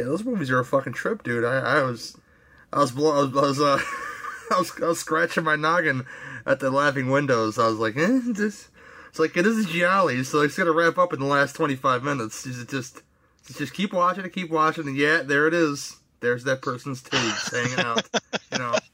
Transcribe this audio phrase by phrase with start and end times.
[0.00, 1.44] Yeah, those movies are a fucking trip, dude.
[1.44, 2.16] I, I was,
[2.72, 3.78] I was, I was, I was, uh,
[4.50, 6.06] I was, I was scratching my noggin
[6.46, 7.58] at the laughing windows.
[7.58, 8.70] I was like, eh, this.
[9.10, 12.02] It's like this is Gialli, so it's gonna wrap up in the last twenty five
[12.02, 12.46] minutes.
[12.46, 13.02] Is Just,
[13.44, 15.96] just, just keep watching it, keep watching, and yeah, there it is.
[16.20, 18.08] There's that person's tubes hanging out.
[18.52, 18.74] You know.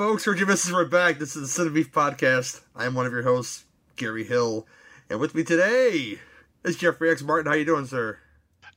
[0.00, 1.18] folks, You Misses We're back.
[1.18, 2.62] This is the Cine Beef Podcast.
[2.74, 4.66] I am one of your hosts, Gary Hill.
[5.10, 6.18] And with me today
[6.64, 7.20] is Jeffrey X.
[7.20, 7.52] Martin.
[7.52, 8.18] How you doing, sir?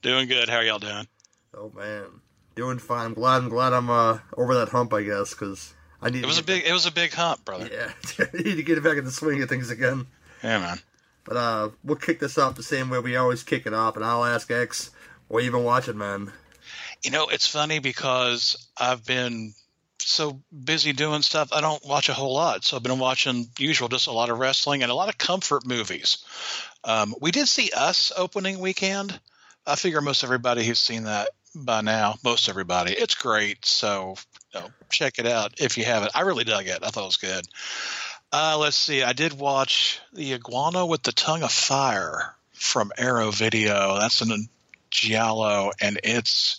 [0.02, 0.50] Doing good.
[0.50, 1.08] How are y'all doing?
[1.56, 2.08] Oh man.
[2.56, 3.06] Doing fine.
[3.06, 6.28] I'm glad I'm glad I'm uh over that hump, I guess, because I need It
[6.28, 6.66] was a big.
[6.66, 7.70] It was a big hump, brother.
[7.72, 7.94] Yeah.
[8.34, 10.08] I need to get back in the swing of things again.
[10.44, 10.80] Yeah, man.
[11.24, 14.04] But uh we'll kick this off the same way we always kick it off, and
[14.04, 14.92] I'll ask X,
[15.30, 16.34] what you been watching, man?
[17.02, 19.54] You know, it's funny because I've been
[20.06, 21.50] so busy doing stuff.
[21.52, 24.40] I don't watch a whole lot, so I've been watching usual, just a lot of
[24.40, 26.18] wrestling and a lot of comfort movies.
[26.84, 29.18] Um, we did see Us opening weekend.
[29.66, 33.66] I figure most everybody who's seen that by now, most everybody, it's great.
[33.66, 34.16] So
[34.54, 36.12] you know, check it out if you haven't.
[36.16, 36.80] I really dug it.
[36.84, 37.48] I thought it was good.
[38.32, 39.04] Uh, let's see.
[39.04, 44.00] I did watch the Iguana with the Tongue of Fire from Arrow Video.
[44.00, 44.48] That's in
[44.90, 46.58] Giallo, and it's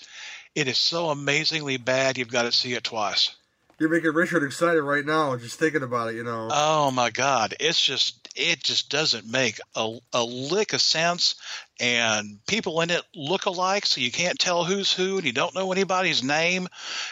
[0.54, 2.18] it is so amazingly bad.
[2.18, 3.34] You've got to see it twice.
[3.78, 6.48] You're making Richard excited right now, just thinking about it, you know.
[6.52, 7.54] Oh my God!
[7.58, 11.34] It's just it just doesn't make a, a lick of sense,
[11.80, 15.56] and people in it look alike, so you can't tell who's who, and you don't
[15.56, 16.68] know anybody's name,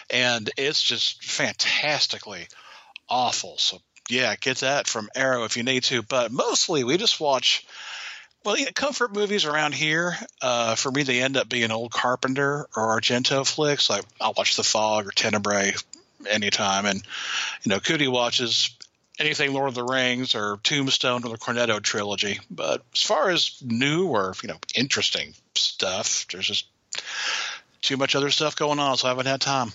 [0.09, 2.47] and it's just fantastically
[3.09, 3.59] awful.
[3.59, 3.79] So
[4.09, 7.67] yeah, get that from Arrow if you need to, but mostly we just watch.
[8.45, 12.67] Well, know, comfort movies around here, uh, for me, they end up being old Carpenter
[12.77, 13.89] or Argento flicks.
[13.89, 15.75] Like I'll watch The Fog or Tenebrae
[16.29, 17.03] anytime, and
[17.63, 18.77] you know, Cootie watches
[19.19, 22.41] anything Lord of the Rings or Tombstone or the Cornetto trilogy.
[22.51, 26.67] But as far as new or you know interesting stuff, there's just
[27.81, 29.73] too much other stuff going on, so I haven't had time.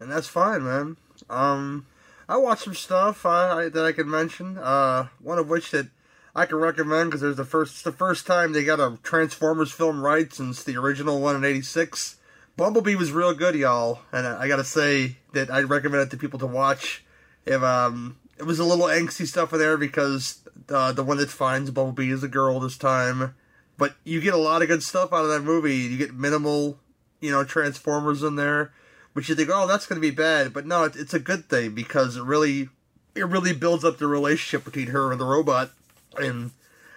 [0.00, 0.96] and that's fine, man.
[1.28, 1.86] Um,
[2.28, 4.58] I watched some stuff uh, that I could mention.
[4.58, 5.88] Uh, one of which that
[6.36, 9.72] I can recommend because there's the first it's the first time they got a Transformers
[9.72, 12.16] film right since the original one in '86.
[12.56, 16.18] Bumblebee was real good, y'all, and I, I gotta say that I recommend it to
[16.18, 17.04] people to watch.
[17.46, 21.30] If um, it was a little angsty stuff in there because uh, the one that
[21.30, 23.34] finds Bumblebee is a girl this time,
[23.78, 25.76] but you get a lot of good stuff out of that movie.
[25.76, 26.78] You get minimal,
[27.20, 28.72] you know, Transformers in there
[29.16, 31.74] which you think, oh, that's to be bad, but no, it, it's a good thing
[31.74, 32.68] because it really,
[33.14, 35.70] it really builds up the relationship between her and the robot,
[36.18, 36.52] and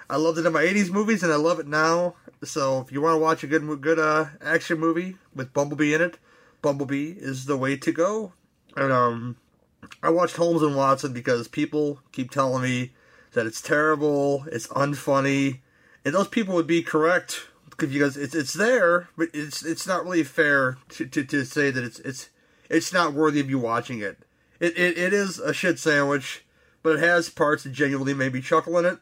[0.10, 2.16] I loved it in my '80s movies, and I love it now.
[2.44, 6.02] So if you want to watch a good, good uh, action movie with Bumblebee in
[6.02, 6.18] it,
[6.62, 8.34] Bumblebee is the way to go.
[8.76, 9.36] And um,
[10.02, 12.92] I watched Holmes and Watson because people keep telling me
[13.34, 15.60] that it's terrible, it's unfunny,
[16.06, 17.48] and those people would be correct
[17.78, 21.84] because it's it's there, but it's it's not really fair to, to, to say that
[21.84, 22.30] it's it's
[22.70, 24.20] it's not worthy of you watching it.
[24.60, 24.98] It, it.
[24.98, 26.46] it is a shit sandwich,
[26.84, 29.00] but it has parts that genuinely made me chuckle in it.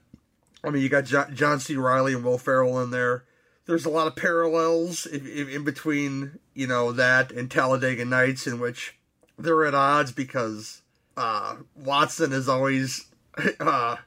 [0.64, 1.76] I mean, you got John, C.
[1.76, 3.24] Reilly and Will Ferrell in there.
[3.66, 8.48] There's a lot of parallels in, in, in between, you know, that and Talladega Nights,
[8.48, 8.98] in which
[9.38, 10.82] they're at odds because
[11.16, 13.08] uh, Watson is always
[13.60, 13.98] uh,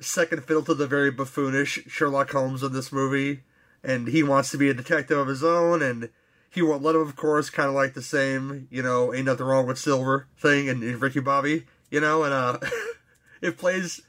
[0.00, 3.42] second fiddle to the very buffoonish Sherlock Holmes in this movie
[3.86, 6.10] and he wants to be a detective of his own, and
[6.50, 9.46] he won't let him, of course, kind of like the same, you know, ain't nothing
[9.46, 12.58] wrong with Silver thing, and, and Ricky Bobby, you know, and uh,
[13.40, 14.02] it plays,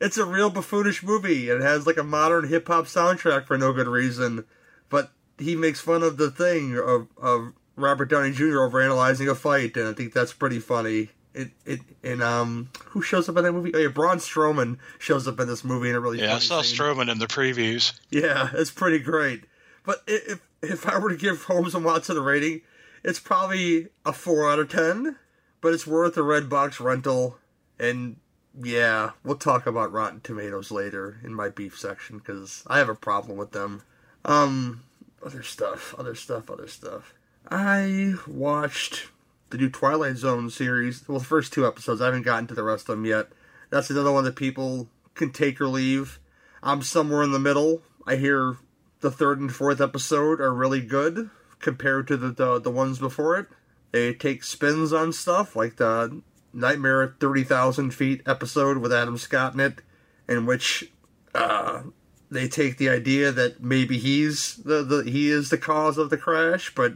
[0.00, 3.72] it's a real buffoonish movie, it has like a modern hip hop soundtrack for no
[3.72, 4.44] good reason,
[4.88, 8.60] but he makes fun of the thing of of Robert Downey Jr.
[8.62, 11.10] over analyzing a fight, and I think that's pretty funny.
[11.34, 13.72] It it and um who shows up in that movie?
[13.74, 16.60] Oh yeah, Braun Strowman shows up in this movie in a really Yeah, I saw
[16.60, 16.76] scene.
[16.78, 17.98] Strowman in the previews.
[18.10, 19.44] Yeah, it's pretty great.
[19.84, 22.60] But if if I were to give Holmes and Watson a rating,
[23.02, 25.16] it's probably a four out of ten.
[25.62, 27.38] but it's worth a red box rental.
[27.78, 28.16] And
[28.60, 32.94] yeah, we'll talk about Rotten Tomatoes later in my beef section because I have a
[32.94, 33.82] problem with them.
[34.24, 34.82] Um,
[35.24, 37.14] other stuff, other stuff, other stuff.
[37.50, 39.08] I watched
[39.50, 41.06] the new Twilight Zone series.
[41.08, 42.00] Well, the first two episodes.
[42.00, 43.28] I haven't gotten to the rest of them yet.
[43.70, 46.18] That's another one that people can take or leave.
[46.62, 47.82] I'm somewhere in the middle.
[48.06, 48.56] I hear
[49.00, 53.38] the third and fourth episode are really good compared to the the, the ones before
[53.38, 53.46] it.
[53.92, 56.22] They take spins on stuff like the
[56.52, 59.82] Nightmare at 30,000 Feet episode with Adam Scott in it,
[60.28, 60.92] in which
[61.34, 61.82] uh,
[62.30, 66.16] they take the idea that maybe he's the, the he is the cause of the
[66.16, 66.94] crash, but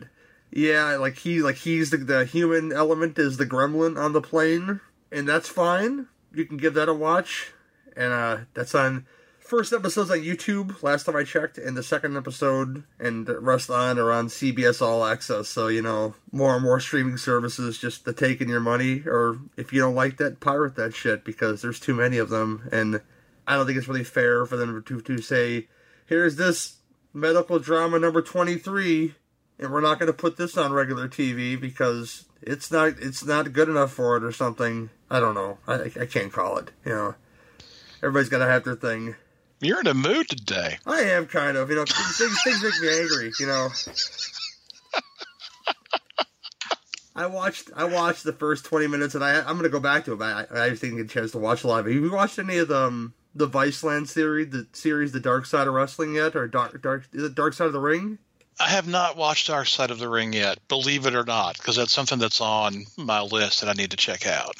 [0.50, 4.80] yeah, like he like he's the, the human element is the gremlin on the plane,
[5.12, 6.06] and that's fine.
[6.32, 7.52] You can give that a watch,
[7.96, 9.06] and uh, that's on
[9.46, 10.82] first episode's on YouTube.
[10.82, 14.82] Last time I checked, and the second episode and the rest on are on CBS
[14.82, 15.48] All Access.
[15.48, 19.72] So you know more and more streaming services just to taking your money, or if
[19.72, 23.00] you don't like that, pirate that shit because there's too many of them, and
[23.46, 25.68] I don't think it's really fair for them to to say,
[26.06, 26.78] here's this
[27.14, 29.14] medical drama number twenty three,
[29.58, 33.52] and we're not going to put this on regular TV because it's not it's not
[33.52, 34.90] good enough for it or something.
[35.08, 35.58] I don't know.
[35.68, 36.72] I I can't call it.
[36.84, 37.14] You know,
[38.02, 39.14] everybody's got to have their thing.
[39.60, 40.78] You're in a mood today.
[40.84, 43.68] I am kind of, you know, things, things make me angry, you know.
[47.16, 50.12] I watched I watched the first twenty minutes, and I I'm gonna go back to
[50.12, 50.18] it.
[50.18, 51.94] But I, I just didn't get a chance to watch a lot of it.
[51.94, 55.66] Have you watched any of the um, the Viceland series, the series, The Dark Side
[55.66, 58.18] of Wrestling yet, or Dark Dark is it Dark Side of the Ring?
[58.60, 61.76] I have not watched Dark Side of the Ring yet, believe it or not, because
[61.76, 64.56] that's something that's on my list that I need to check out.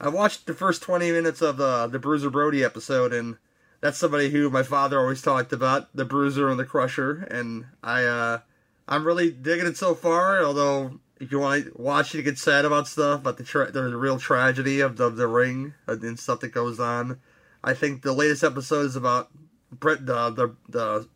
[0.00, 3.36] I watched the first twenty minutes of the the Bruiser Brody episode, and
[3.80, 8.04] that's somebody who my father always talked about, the Bruiser and the Crusher, and I
[8.04, 8.40] uh
[8.86, 10.42] I'm really digging it so far.
[10.42, 13.96] Although if you want to watch it, get sad about stuff, about the tra- the
[13.96, 17.20] real tragedy of the, of the ring and stuff that goes on.
[17.62, 19.30] I think the latest episode is about
[19.70, 21.08] Brett the the the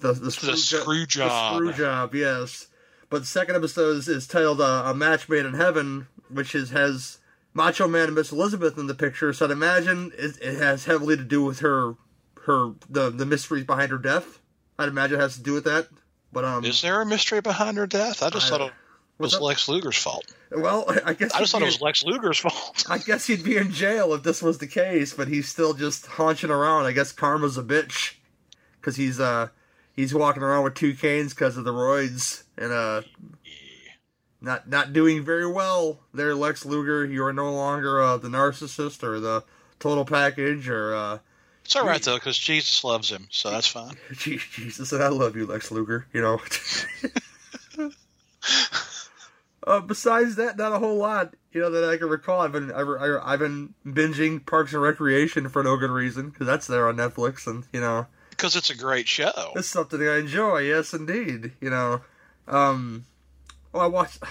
[0.00, 1.62] the, the, screw, The screw job.
[1.62, 2.68] The screw job, yes.
[3.08, 6.70] But the second episode is, is titled uh, "A Match Made in Heaven," which is
[6.70, 7.18] has
[7.56, 9.32] Macho Man and Miss Elizabeth in the picture.
[9.32, 11.94] So I'd imagine it, it has heavily to do with her
[12.44, 14.40] her the the mysteries behind her death.
[14.78, 15.88] I'd imagine it has to do with that.
[16.32, 18.22] But um, Is there a mystery behind her death?
[18.22, 18.72] I just I- thought it
[19.18, 19.40] was up?
[19.40, 20.30] Lex Luger's fault.
[20.50, 22.84] well, I guess I just thought be it was Lex Luger's fault.
[22.90, 26.04] I guess he'd be in jail if this was the case, but he's still just
[26.06, 26.84] haunching around.
[26.84, 28.16] I guess karma's a bitch
[28.78, 29.48] because he's uh
[29.94, 33.00] he's walking around with two canes because of the roids and uh
[34.46, 35.98] not not doing very well.
[36.14, 39.44] There, Lex Luger, you are no longer uh, the narcissist or the
[39.78, 41.18] total package or uh,
[41.64, 43.96] It's all right though, because Jesus loves him, so that's fine.
[44.12, 46.06] Jesus, and I love you, Lex Luger.
[46.14, 46.40] You know.
[49.66, 51.34] uh, besides that, not a whole lot.
[51.52, 52.40] You know that I can recall.
[52.40, 52.88] I've been I've,
[53.22, 57.46] I've been binging Parks and Recreation for no good reason because that's there on Netflix,
[57.46, 59.52] and you know Because it's a great show.
[59.56, 60.60] it's something I enjoy.
[60.60, 61.52] Yes, indeed.
[61.60, 62.00] You know,
[62.46, 63.06] um,
[63.76, 64.22] well, I watched.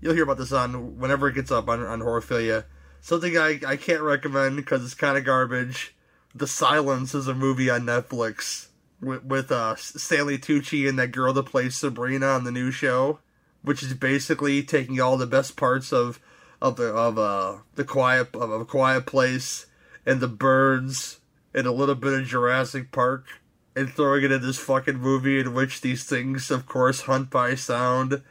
[0.00, 2.64] You'll hear about this on whenever it gets up on on Horophilia.
[3.00, 5.94] Something I I can't recommend because it's kind of garbage.
[6.34, 8.68] The Silence is a movie on Netflix
[9.00, 13.20] with with uh Stanley Tucci and that girl that plays Sabrina on the new show,
[13.62, 16.18] which is basically taking all the best parts of
[16.62, 19.66] of the of uh the quiet of a quiet place
[20.06, 21.20] and the birds
[21.54, 23.26] and a little bit of Jurassic Park
[23.74, 27.54] and throwing it in this fucking movie in which these things, of course, hunt by
[27.54, 28.22] sound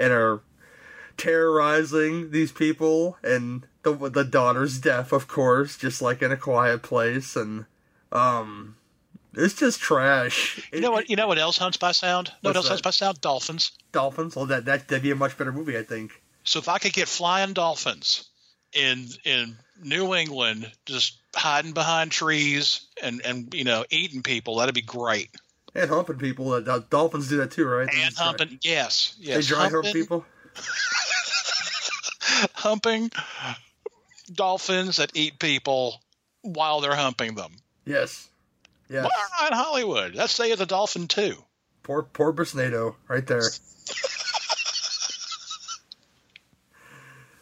[0.00, 0.40] and are
[1.16, 3.18] terrorizing these people.
[3.22, 7.36] And the the daughter's deaf, of course, just like in a quiet place.
[7.36, 7.66] And
[8.10, 8.76] um,
[9.34, 10.68] it's just trash.
[10.72, 11.08] You know what?
[11.08, 12.32] You know what else hunts by sound?
[12.42, 12.70] No, what else that?
[12.70, 13.20] hunts by sound?
[13.20, 13.72] Dolphins.
[13.92, 14.34] Dolphins.
[14.34, 16.10] Well, that that that'd be a much better movie, I think.
[16.44, 18.28] So if I could get flying dolphins
[18.72, 24.74] in in New England, just hiding behind trees and and you know eating people, that'd
[24.74, 25.30] be great.
[25.74, 26.52] And humping people.
[26.52, 27.86] Uh, dol- dolphins do that too, right?
[27.90, 30.24] They And just dry- humping, yes, They yes, dry hump humping, people.
[32.54, 33.10] humping
[34.32, 36.00] dolphins that eat people
[36.42, 37.52] while they're humping them.
[37.84, 38.28] Yes.
[38.88, 39.04] Yes.
[39.04, 40.14] Why are not in Hollywood?
[40.14, 41.36] That's say the dolphin too.
[41.82, 43.48] Poor, poor Brisnado, right there.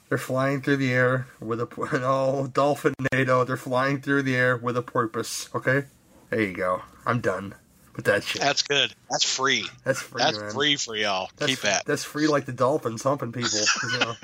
[0.08, 1.68] They're flying through the air with a
[2.02, 3.44] oh dolphin NATO.
[3.44, 5.50] They're flying through the air with a porpoise.
[5.54, 5.84] Okay,
[6.30, 6.80] there you go.
[7.04, 7.54] I'm done
[7.98, 8.40] with that shit.
[8.40, 8.94] That's good.
[9.10, 9.66] That's free.
[9.82, 10.50] That's free, That's man.
[10.52, 11.28] free for y'all.
[11.36, 11.84] That's, Keep that.
[11.84, 13.58] That's free, like the dolphins humping people.
[13.92, 14.14] You know?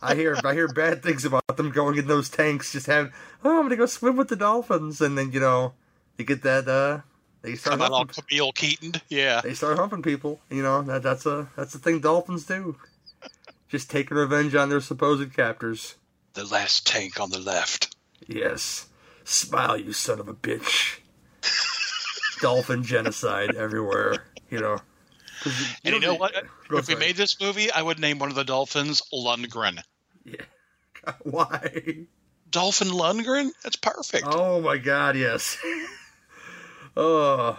[0.00, 2.70] I hear I hear bad things about them going in those tanks.
[2.70, 3.12] Just having
[3.44, 5.74] oh, I'm gonna go swim with the dolphins, and then you know
[6.16, 7.00] you get that uh
[7.42, 8.92] they start Come humping, Camille Keaton.
[9.08, 9.40] Yeah.
[9.40, 10.38] they start humping people.
[10.48, 12.76] You know that that's a that's the thing dolphins do.
[13.68, 15.96] just taking revenge on their supposed captors.
[16.34, 17.96] The last tank on the left.
[18.28, 18.86] Yes.
[19.24, 20.98] Smile, you son of a bitch.
[22.40, 24.78] Dolphin genocide everywhere, you know.
[25.84, 26.34] And you know what?
[26.68, 29.80] Go if we made this movie, I would name one of the dolphins Lundgren.
[30.24, 30.42] Yeah.
[31.22, 32.06] Why?
[32.50, 33.50] Dolphin Lundgren?
[33.62, 34.26] That's perfect.
[34.28, 35.58] Oh my god, yes.
[36.96, 37.58] oh.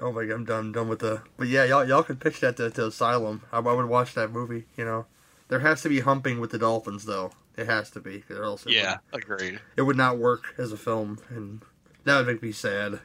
[0.00, 2.56] Oh my god, I'm done done with the But yeah, y'all y'all can pitch that
[2.58, 3.42] to, to Asylum.
[3.52, 5.06] I, I would watch that movie, you know.
[5.48, 7.32] There has to be humping with the dolphins though.
[7.56, 9.52] It has to be, or else yeah, agreed.
[9.52, 11.62] would, it would not work as a film and
[12.04, 13.00] that would make me sad.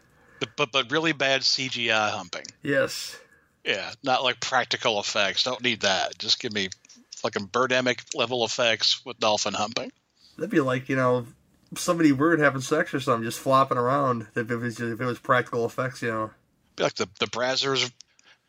[0.57, 2.45] But, but really bad CGI humping.
[2.63, 3.15] Yes.
[3.63, 5.43] Yeah, not like practical effects.
[5.43, 6.17] Don't need that.
[6.17, 6.69] Just give me
[7.17, 9.91] fucking Birdemic level effects with dolphin humping.
[10.37, 11.27] That'd be like, you know,
[11.75, 14.27] somebody weird having sex or something, just flopping around.
[14.35, 16.31] If it was if it was practical effects, you know.
[16.75, 17.91] Be like the the Brazzers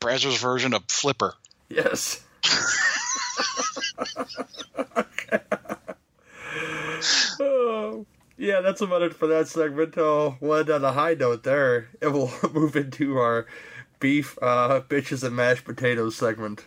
[0.01, 1.35] Brazzers version of Flipper.
[1.69, 2.25] Yes.
[7.41, 8.07] oh,
[8.43, 9.95] yeah, that's about it for that segment.
[9.97, 13.47] Oh, we'll end on a high note there, and we'll move into our
[14.01, 16.65] beef, uh, bitches and mashed potatoes segment.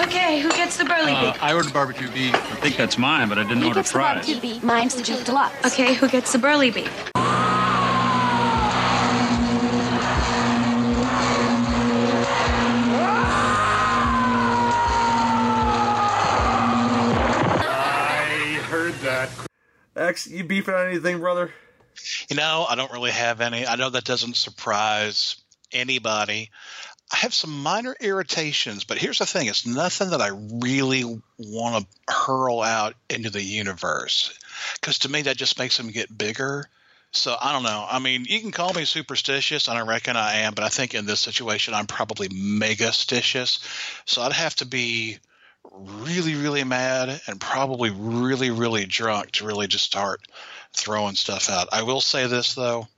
[0.00, 1.42] Okay, who gets the burly Uh, beef?
[1.42, 2.34] I ordered barbecue beef.
[2.34, 4.26] I think that's mine, but I didn't He order gets the fries.
[4.26, 4.62] barbecue beef.
[4.62, 5.72] Mine's the beef deluxe.
[5.72, 7.11] Okay, who gets the burly beef?
[20.12, 21.50] X, you beefing on anything, brother?
[22.28, 23.66] You know, I don't really have any.
[23.66, 25.36] I know that doesn't surprise
[25.72, 26.50] anybody.
[27.10, 30.28] I have some minor irritations, but here's the thing it's nothing that I
[30.62, 31.04] really
[31.38, 34.38] want to hurl out into the universe.
[34.78, 36.68] Because to me, that just makes them get bigger.
[37.12, 37.86] So I don't know.
[37.90, 40.94] I mean, you can call me superstitious, and I reckon I am, but I think
[40.94, 43.60] in this situation, I'm probably mega-stitious.
[44.04, 45.18] So I'd have to be
[45.74, 50.20] really, really mad and probably really, really drunk to really just start
[50.72, 51.68] throwing stuff out.
[51.72, 52.88] I will say this though,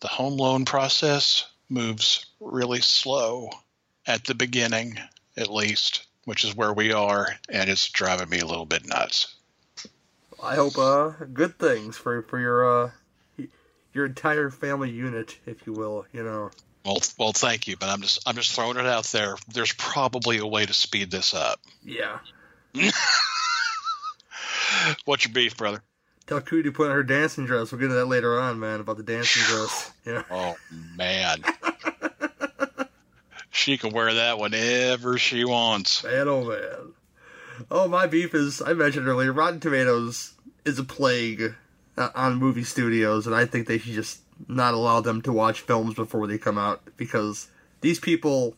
[0.00, 3.50] the home loan process moves really slow
[4.06, 4.98] at the beginning,
[5.36, 9.34] at least, which is where we are, and it's driving me a little bit nuts.
[10.42, 12.90] I hope uh good things for for your uh
[13.94, 16.04] your entire family unit, if you will.
[16.12, 16.50] You know.
[16.84, 19.36] Well, well, thank you, but I'm just I'm just throwing it out there.
[19.48, 21.60] There's probably a way to speed this up.
[21.82, 22.18] Yeah.
[25.04, 25.82] What's your beef, brother?
[26.26, 27.70] Tell Cootie to put on her dancing dress.
[27.70, 29.92] We'll get to that later on, man, about the dancing dress.
[30.06, 30.22] Yeah.
[30.30, 30.56] Oh
[30.96, 31.42] man,
[33.50, 36.04] she can wear that whenever she wants.
[36.04, 36.92] Man, oh man.
[37.70, 41.54] Oh, my beef is, I mentioned earlier, Rotten Tomatoes is a plague
[41.96, 45.60] uh, on movie studios, and I think they should just not allow them to watch
[45.60, 47.48] films before they come out because
[47.80, 48.56] these people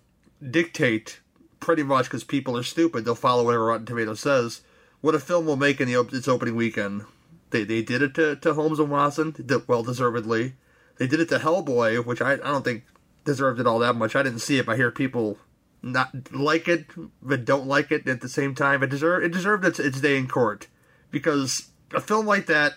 [0.51, 1.21] dictate
[1.61, 3.05] pretty much because people are stupid.
[3.05, 4.63] They'll follow whatever Rotten Tomatoes says.
[5.01, 7.03] What a film will make in the op- its opening weekend.
[7.51, 9.35] They they did it to, to Holmes and Watson,
[9.67, 10.55] well deservedly.
[10.99, 12.85] They did it to Hellboy, which I, I don't think
[13.25, 14.17] deserved it all that much.
[14.17, 15.39] I didn't see it, I hear people
[15.83, 16.87] not like it
[17.23, 18.83] but don't like it at the same time.
[18.83, 20.69] It deserved it deserved its, its day in court
[21.11, 22.75] because a film like that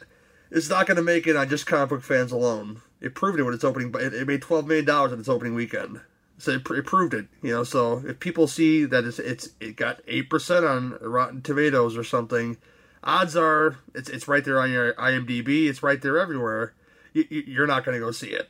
[0.51, 2.81] is not going to make it on just comic book fans alone.
[3.01, 5.29] It proved it when its opening, but it, it made twelve million dollars on its
[5.29, 6.01] opening weekend.
[6.37, 7.63] So it, it proved it, you know.
[7.63, 12.03] So if people see that it's, it's it got eight percent on Rotten Tomatoes or
[12.03, 12.57] something,
[13.03, 15.67] odds are it's it's right there on your IMDb.
[15.67, 16.73] It's right there everywhere.
[17.13, 18.49] You, you- you're not going to go see it.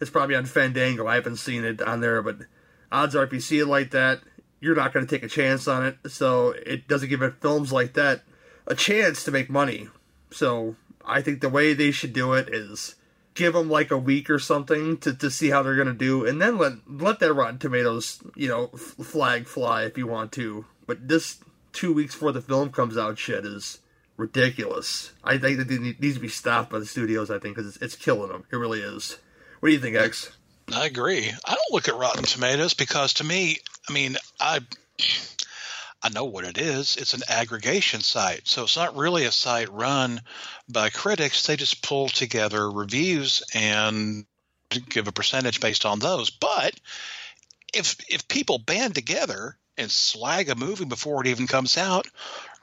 [0.00, 1.06] It's probably on Fandango.
[1.06, 2.38] I haven't seen it on there, but
[2.92, 4.20] odds are if you see it like that,
[4.60, 5.96] you're not going to take a chance on it.
[6.08, 8.22] So it doesn't give it films like that
[8.66, 9.88] a chance to make money.
[10.30, 12.96] So I think the way they should do it is
[13.34, 16.40] give them like a week or something to, to see how they're to do, and
[16.40, 20.64] then let let that Rotten Tomatoes you know f- flag fly if you want to.
[20.86, 21.38] But this
[21.72, 23.80] two weeks before the film comes out shit is
[24.16, 25.12] ridiculous.
[25.22, 27.30] I think that it needs to be stopped by the studios.
[27.30, 28.44] I think because it's, it's killing them.
[28.50, 29.18] It really is.
[29.60, 30.30] What do you think, X?
[30.72, 31.30] I agree.
[31.44, 34.60] I don't look at Rotten Tomatoes because to me, I mean, I
[36.04, 36.96] I know what it is.
[36.98, 38.46] It's an aggregation site.
[38.46, 40.20] So it's not really a site run
[40.68, 41.46] by critics.
[41.46, 44.26] They just pull together reviews and
[44.90, 46.28] give a percentage based on those.
[46.28, 46.78] But
[47.72, 52.06] if if people band together and slag a movie before it even comes out,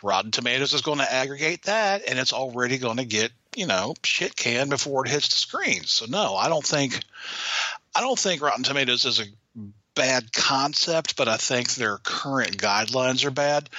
[0.04, 3.96] Rotten Tomatoes is going to aggregate that and it's already going to get, you know,
[4.04, 5.84] shit canned before it hits the screen.
[5.86, 7.00] So no, I don't think
[7.96, 9.26] I don't think Rotten Tomatoes is a
[9.96, 13.70] bad concept, but I think their current guidelines are bad.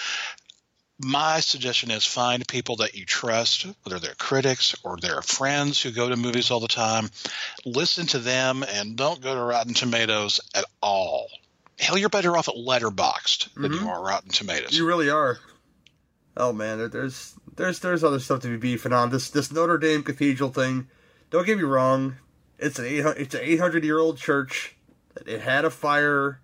[0.98, 5.90] My suggestion is find people that you trust, whether they're critics or they're friends who
[5.90, 7.10] go to movies all the time.
[7.64, 11.28] Listen to them and don't go to Rotten Tomatoes at all.
[11.78, 13.88] Hell, you're better off at Letterboxd than you mm-hmm.
[13.88, 14.76] are Rotten Tomatoes.
[14.76, 15.38] You really are.
[16.36, 19.10] Oh man, there's there's there's other stuff to be beefing on.
[19.10, 20.88] This this Notre Dame Cathedral thing.
[21.30, 22.16] Don't get me wrong.
[22.58, 24.76] It's an eight it's an eight hundred year old church.
[25.26, 26.40] It had a fire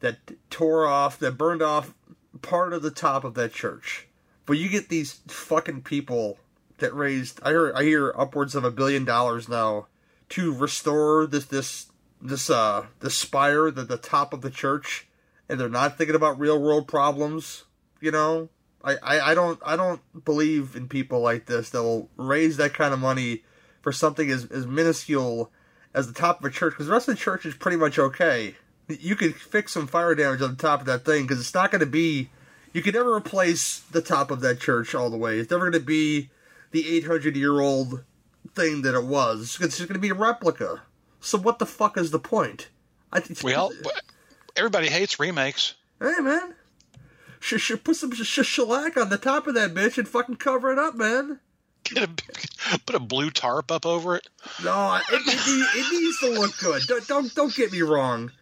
[0.00, 0.18] that
[0.50, 1.94] tore off that burned off
[2.42, 4.06] part of the top of that church.
[4.46, 6.38] But you get these fucking people
[6.78, 9.86] that raised I hear I hear upwards of a billion dollars now
[10.30, 11.86] to restore this this
[12.20, 15.06] this uh this spire the the top of the church
[15.48, 17.64] and they're not thinking about real world problems,
[18.00, 18.48] you know?
[18.82, 22.74] I, I, I don't I don't believe in people like this that will raise that
[22.74, 23.44] kind of money
[23.80, 25.50] for something as, as minuscule
[25.94, 27.98] as the top of a church because the rest of the church is pretty much
[27.98, 28.56] okay.
[28.88, 31.70] You could fix some fire damage on the top of that thing because it's not
[31.70, 32.28] going to be.
[32.72, 35.38] You can never replace the top of that church all the way.
[35.38, 36.28] It's never going to be
[36.72, 38.02] the 800 year old
[38.54, 39.58] thing that it was.
[39.60, 40.82] It's just going to be a replica.
[41.20, 42.68] So what the fuck is the point?
[43.12, 43.72] I think Well,
[44.56, 45.74] everybody hates remakes.
[46.00, 46.54] Hey man,
[47.40, 50.36] sh- sh- put some sh- sh- shellac on the top of that bitch and fucking
[50.36, 51.38] cover it up, man.
[51.84, 54.26] Get a, put a blue tarp up over it.
[54.62, 56.82] No, it, it, it needs to look good.
[56.86, 58.32] Don't don't, don't get me wrong.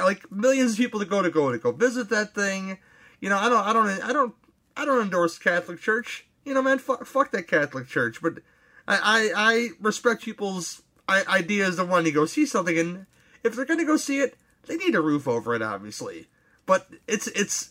[0.00, 2.78] Like millions of people to go to go to go visit that thing.
[3.20, 4.34] You know, I don't I don't I don't
[4.76, 6.26] I don't endorse Catholic Church.
[6.44, 8.20] You know, man, fuck, fuck that Catholic Church.
[8.22, 8.40] But
[8.86, 13.06] I I, I respect people's ideas of wanting to go see something, and
[13.42, 16.28] if they're gonna go see it, they need a roof over it, obviously.
[16.66, 17.70] But it's it's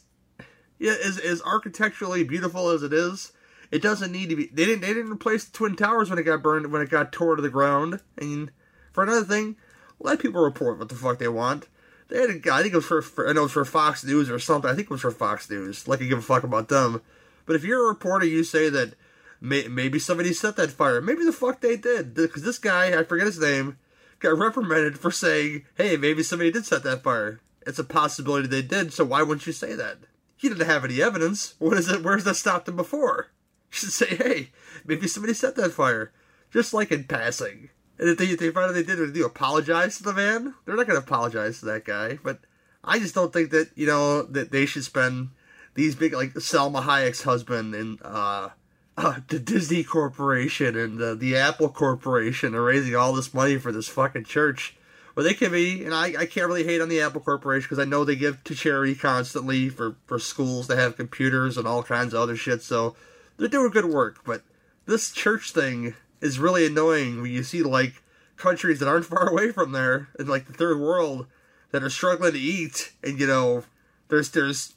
[0.80, 3.32] yeah, as as architecturally beautiful as it is,
[3.72, 4.48] it doesn't need to be.
[4.48, 7.12] They didn't they didn't replace the twin towers when it got burned when it got
[7.12, 8.02] tore to the ground.
[8.18, 8.52] And
[8.92, 9.56] for another thing,
[10.00, 11.68] let people report what the fuck they want.
[12.10, 12.60] They had a guy.
[12.60, 14.70] I think it was for, for I know it was for Fox News or something.
[14.70, 15.88] I think it was for Fox News.
[15.88, 17.02] Like I give a fuck about them.
[17.46, 18.94] But if you're a reporter, you say that
[19.40, 21.00] may, maybe somebody set that fire.
[21.00, 23.78] Maybe the fuck they did because this guy I forget his name
[24.20, 28.62] got reprimanded for saying, "Hey, maybe somebody did set that fire." It's a possibility they
[28.64, 28.92] did.
[28.92, 30.00] So why wouldn't you say that?
[30.36, 31.54] He didn't have any evidence.
[31.60, 32.04] What is it?
[32.04, 33.28] Where's that stopped him before?
[33.72, 34.50] Should say, hey,
[34.86, 36.12] maybe somebody set that fire.
[36.52, 37.70] Just like in passing.
[37.98, 40.54] And if they, they finally did do you apologize to the man?
[40.66, 42.20] They're not going to apologize to that guy.
[42.24, 42.40] But
[42.84, 45.30] I just don't think that, you know, that they should spend
[45.74, 48.50] these big, like Salma Hayek's husband and, uh,
[48.98, 53.72] uh, the Disney Corporation and the, the Apple Corporation are raising all this money for
[53.72, 54.76] this fucking church.
[55.16, 57.80] Well, they can be, and I, I can't really hate on the Apple Corporation because
[57.80, 61.84] I know they give to charity constantly for, for schools to have computers and all
[61.84, 62.96] kinds of other shit, so
[63.42, 64.24] they're doing good work.
[64.24, 64.44] But
[64.86, 68.04] this church thing is really annoying when you see, like,
[68.38, 71.26] countries that aren't far away from there, in, like, the third world,
[71.72, 73.64] that are struggling to eat, and, you know,
[74.10, 74.76] there's, there's,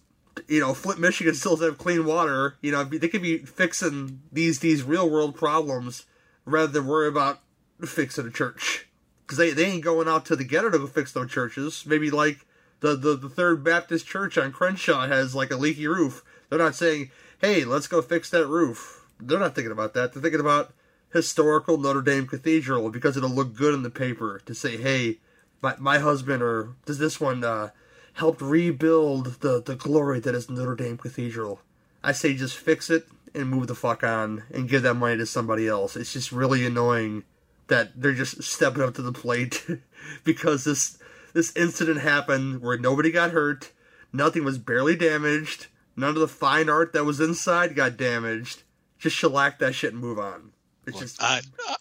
[0.49, 2.57] you know, Flint, Michigan still doesn't have clean water.
[2.63, 6.07] You know, they could be fixing these, these real world problems
[6.45, 7.41] rather than worry about
[7.85, 8.87] fixing a church
[9.23, 11.85] because they, they ain't going out to the ghetto to go fix no churches.
[11.87, 12.47] Maybe like
[12.81, 16.23] the, the the Third Baptist Church on Crenshaw has like a leaky roof.
[16.49, 17.11] They're not saying,
[17.45, 20.13] "Hey, let's go fix that roof." They're not thinking about that.
[20.13, 20.73] They're thinking about
[21.13, 25.19] historical Notre Dame Cathedral because it'll look good in the paper to say, "Hey,
[25.61, 27.71] my my husband or does this one uh,
[28.15, 31.61] helped rebuild the the glory that is Notre Dame Cathedral."
[32.03, 35.27] I say just fix it and move the fuck on and give that money to
[35.27, 35.97] somebody else.
[35.97, 37.25] It's just really annoying
[37.69, 39.67] that they're just stepping up to the plate
[40.25, 40.99] because this
[41.33, 43.73] this incident happened where nobody got hurt,
[44.13, 48.63] nothing was barely damaged, none of the fine art that was inside got damaged.
[48.99, 50.53] Just shellac that shit and move on.
[50.87, 51.41] It's just I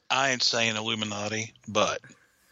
[0.10, 2.02] I ain't saying Illuminati, but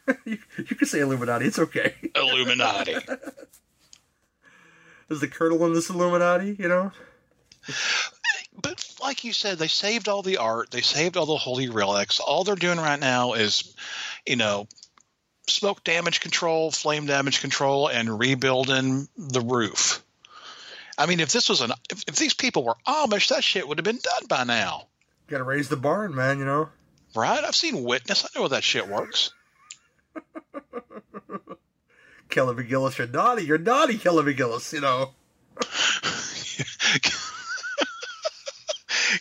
[0.26, 1.45] you, you can say Illuminati.
[1.45, 1.93] It's okay.
[2.15, 2.95] Illuminati.
[5.10, 6.56] Is the Colonel in this Illuminati?
[6.58, 6.91] You know.
[8.62, 12.19] but like you said, they saved all the art, they saved all the holy relics.
[12.19, 13.76] All they're doing right now is,
[14.26, 14.67] you know,
[15.47, 20.04] smoke damage control, flame damage control, and rebuilding the roof.
[20.97, 23.77] I mean, if this was an if, if these people were Amish, that shit would
[23.77, 24.88] have been done by now,
[25.27, 26.39] Got to raise the barn, man.
[26.39, 26.69] You know.
[27.15, 27.43] right?
[27.43, 28.25] I've seen Witness.
[28.25, 29.32] I know how that shit works.
[32.30, 33.43] Kelly McGillis, you're naughty.
[33.43, 34.73] You're naughty, Kelly McGillis.
[34.73, 35.12] You know.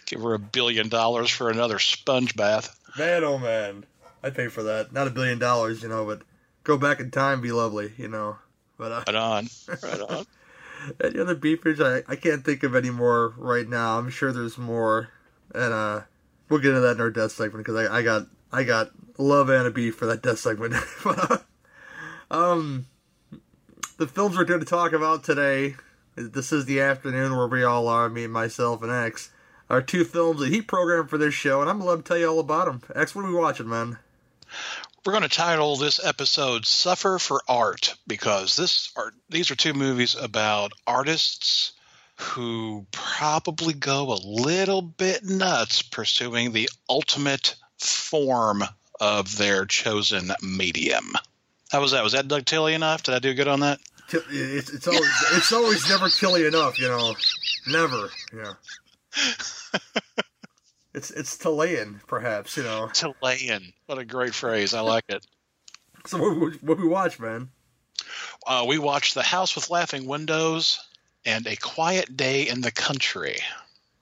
[0.07, 2.77] Give her a billion dollars for another sponge bath.
[2.99, 3.85] Man, oh man,
[4.23, 4.93] I'd pay for that.
[4.93, 6.23] Not a billion dollars, you know, but
[6.65, 8.37] go back in time, be lovely, you know.
[8.77, 9.49] But uh, Right on,
[9.83, 10.27] right on.
[11.03, 13.99] Any other beefers, I, I can't think of any more right now.
[13.99, 15.11] I'm sure there's more,
[15.55, 16.01] and uh,
[16.49, 19.49] we'll get into that in our death segment because I, I got I got love
[19.49, 20.75] and a beef for that death segment.
[22.31, 22.87] Um,
[23.97, 25.75] the films we're going to talk about today.
[26.17, 29.31] This is the afternoon where we all are, me, myself, and X.
[29.69, 32.29] Are two films that he programmed for this show, and I'm love to tell you
[32.29, 32.83] all about them.
[32.95, 33.99] X, what are we watching, man?
[35.05, 39.73] We're going to title this episode "Suffer for Art" because this are these are two
[39.73, 41.73] movies about artists
[42.17, 48.63] who probably go a little bit nuts pursuing the ultimate form
[49.01, 51.15] of their chosen medium.
[51.73, 52.05] How was that?
[52.05, 53.03] Was that Doug Tilley enough?
[53.03, 53.81] Did I do good on that?
[54.13, 57.15] It's, it's always it's always never killy enough, you know.
[57.67, 58.53] Never, yeah.
[60.93, 62.89] It's it's Chilean, perhaps, you know.
[62.93, 63.73] Chilean.
[63.87, 64.75] What a great phrase.
[64.75, 65.27] I like it.
[66.07, 67.51] So what, what, we watch, man?
[68.47, 70.81] Uh, we watched The House with Laughing Windows
[71.27, 73.37] and A Quiet Day in the Country.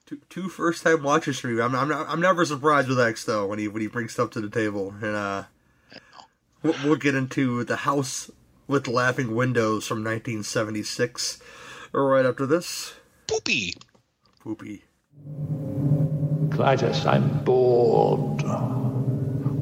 [0.07, 1.61] Two, two first time watches for you.
[1.61, 4.31] I'm I'm, not, I'm never surprised with X though when he when he brings stuff
[4.31, 5.45] to the table, and uh,
[6.63, 8.31] we'll, we'll get into the House
[8.69, 11.41] with Laughing Windows from 1976
[11.93, 12.95] right after this.
[13.27, 13.75] Poopy.
[14.41, 14.85] Poopy.
[16.51, 18.43] Klytus, I'm bored.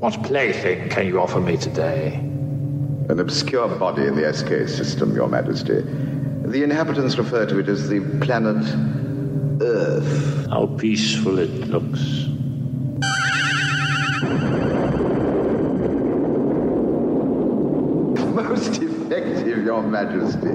[0.01, 2.14] What plaything can you offer me today?
[3.09, 5.83] An obscure body in the SK system, Your Majesty.
[6.45, 8.64] The inhabitants refer to it as the planet
[9.62, 10.49] Earth.
[10.49, 12.27] How peaceful it looks.
[18.35, 20.49] Most effective, Your Majesty.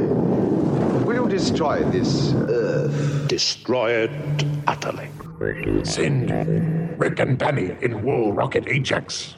[1.06, 3.28] Will you destroy this Earth?
[3.28, 4.12] Destroy it
[4.68, 5.10] utterly.
[5.84, 6.30] Send
[7.00, 9.36] Rick and Danny in War Rocket Ajax.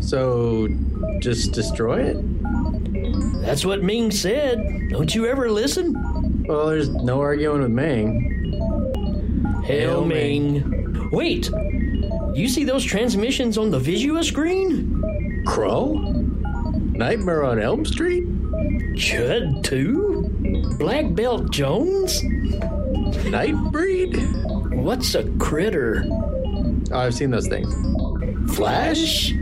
[0.00, 0.66] So,
[1.20, 2.16] just destroy it?
[3.42, 4.88] That's what Ming said.
[4.90, 5.94] Don't you ever listen?
[6.48, 9.62] Well, there's no arguing with Ming.
[9.64, 11.10] Hail Ming.
[11.10, 11.50] Wait!
[12.34, 14.89] You see those transmissions on the Visua screen?
[15.50, 15.94] Crow?
[16.94, 18.24] Nightmare on Elm Street?
[18.94, 20.76] Chud 2?
[20.78, 22.22] Black Belt Jones?
[23.26, 24.14] Nightbreed?
[24.76, 26.04] What's a critter?
[26.08, 27.68] Oh, I've seen those things.
[28.54, 29.34] Flash?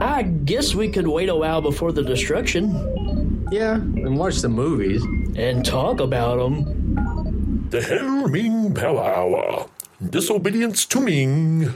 [0.00, 5.02] I guess we could wait a while before the destruction Yeah, and watch the movies.
[5.36, 7.66] and talk about them.
[7.70, 9.66] The Hell Ming Power Hour.
[10.10, 11.74] Disobedience to Ming.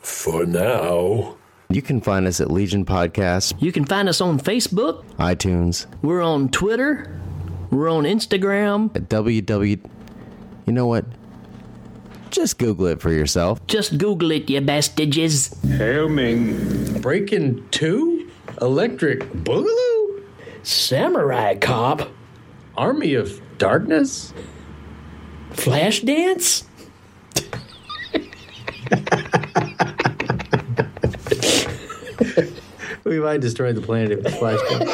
[0.00, 1.34] For now.
[1.70, 5.04] You can find us at Legion Podcasts, You can find us on Facebook.
[5.16, 7.14] iTunes, We're on Twitter.
[7.70, 8.94] We're on Instagram.
[8.96, 9.90] at www.
[10.66, 11.04] You know what?
[12.30, 13.64] Just Google it for yourself.
[13.66, 15.54] Just Google it, you bastages.
[15.76, 17.00] Hail Ming.
[17.02, 18.30] Breaking 2?
[18.62, 20.22] Electric Boogaloo?
[20.62, 22.08] Samurai Cop.
[22.76, 24.32] Army of Darkness?
[25.52, 26.64] Flash Dance?
[33.04, 34.90] We might destroy the planet if the Flash comes.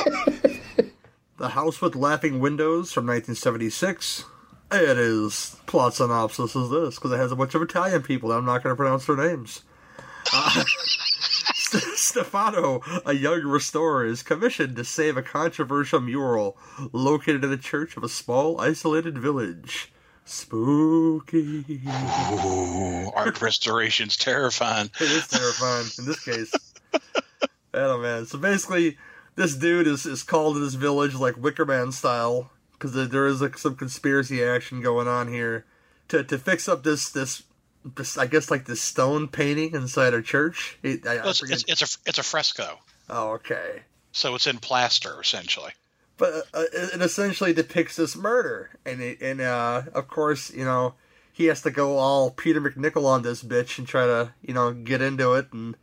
[1.37, 4.25] The House with Laughing Windows from 1976.
[4.73, 8.37] It is plot synopsis is this because it has a bunch of Italian people that
[8.37, 9.63] I'm not going to pronounce their names.
[10.33, 10.63] Uh,
[11.97, 16.57] Stefano, a young restorer, is commissioned to save a controversial mural
[16.93, 19.93] located in the church of a small, isolated village.
[20.25, 21.65] Spooky.
[21.87, 24.91] Ooh, art restoration's terrifying.
[25.01, 26.53] It is terrifying in this case.
[26.95, 28.27] I don't know, man.
[28.27, 28.97] So basically,
[29.37, 33.41] this dude is, is called to this village like Wicker Man style because there is
[33.41, 35.65] like some conspiracy action going on here
[36.09, 37.43] to to fix up this this.
[37.85, 40.79] this I guess like this stone painting inside a church.
[40.83, 42.79] It, I, Well, It's, it's, it's a it's a fresco,
[43.11, 43.83] oh, okay.
[44.13, 45.73] so it's in plaster essentially.
[46.17, 50.65] But uh, it it essentially depicts this murder, and it, and uh, of course, you
[50.65, 50.95] know,
[51.33, 54.73] he has to go all Peter MacNicol on this bitch and try to, you know,
[54.73, 55.75] get into it, and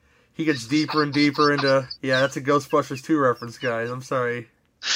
[0.41, 1.87] he gets deeper and deeper into.
[2.01, 3.89] Yeah, that's a Ghostbusters two reference, guys.
[3.89, 4.47] I'm sorry.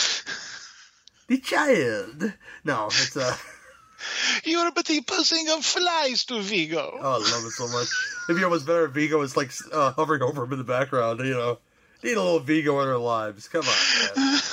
[1.28, 2.34] The child.
[2.64, 3.36] No, it's uh
[4.44, 7.00] You're but the buzzing of flies to Vigo.
[7.02, 7.88] Oh, I love it so much.
[8.30, 11.22] It'd be almost better if Vigo was like uh, hovering over him in the background.
[11.22, 11.58] You know,
[12.04, 13.48] need a little Vigo in our lives.
[13.48, 14.40] Come on, man.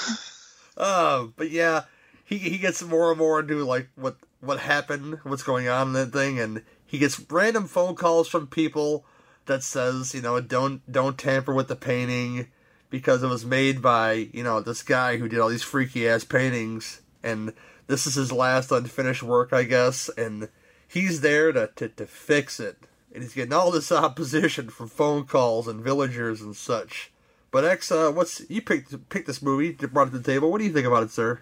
[0.74, 1.82] Um, but yeah,
[2.24, 5.92] he he gets more and more into like what what happened, what's going on in
[5.92, 9.04] that thing, and he gets random phone calls from people
[9.46, 12.48] that says, you know, don't don't tamper with the painting
[12.90, 16.24] because it was made by you know this guy who did all these freaky ass
[16.24, 17.52] paintings, and
[17.86, 20.48] this is his last unfinished work, I guess, and
[20.86, 22.78] he's there to to, to fix it,
[23.12, 27.10] and he's getting all this opposition from phone calls and villagers and such.
[27.50, 30.50] But X, uh, what's you picked picked this movie, brought it to the table.
[30.50, 31.40] What do you think about it, sir?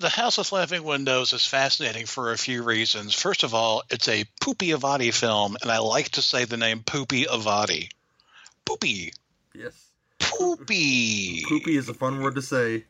[0.00, 3.12] The House with Laughing Windows is fascinating for a few reasons.
[3.12, 6.82] First of all, it's a Poopy Avati film, and I like to say the name
[6.82, 7.90] Poopy Avati.
[8.64, 9.12] Poopy.
[9.54, 9.74] Yes.
[10.18, 11.44] Poopy.
[11.48, 12.84] Poopy is a fun word to say.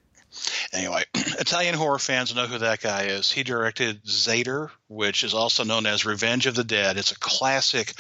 [0.73, 3.33] Anyway, Italian horror fans know who that guy is.
[3.33, 6.97] He directed Zeder, which is also known as Revenge of the Dead.
[6.97, 7.93] It's a classic,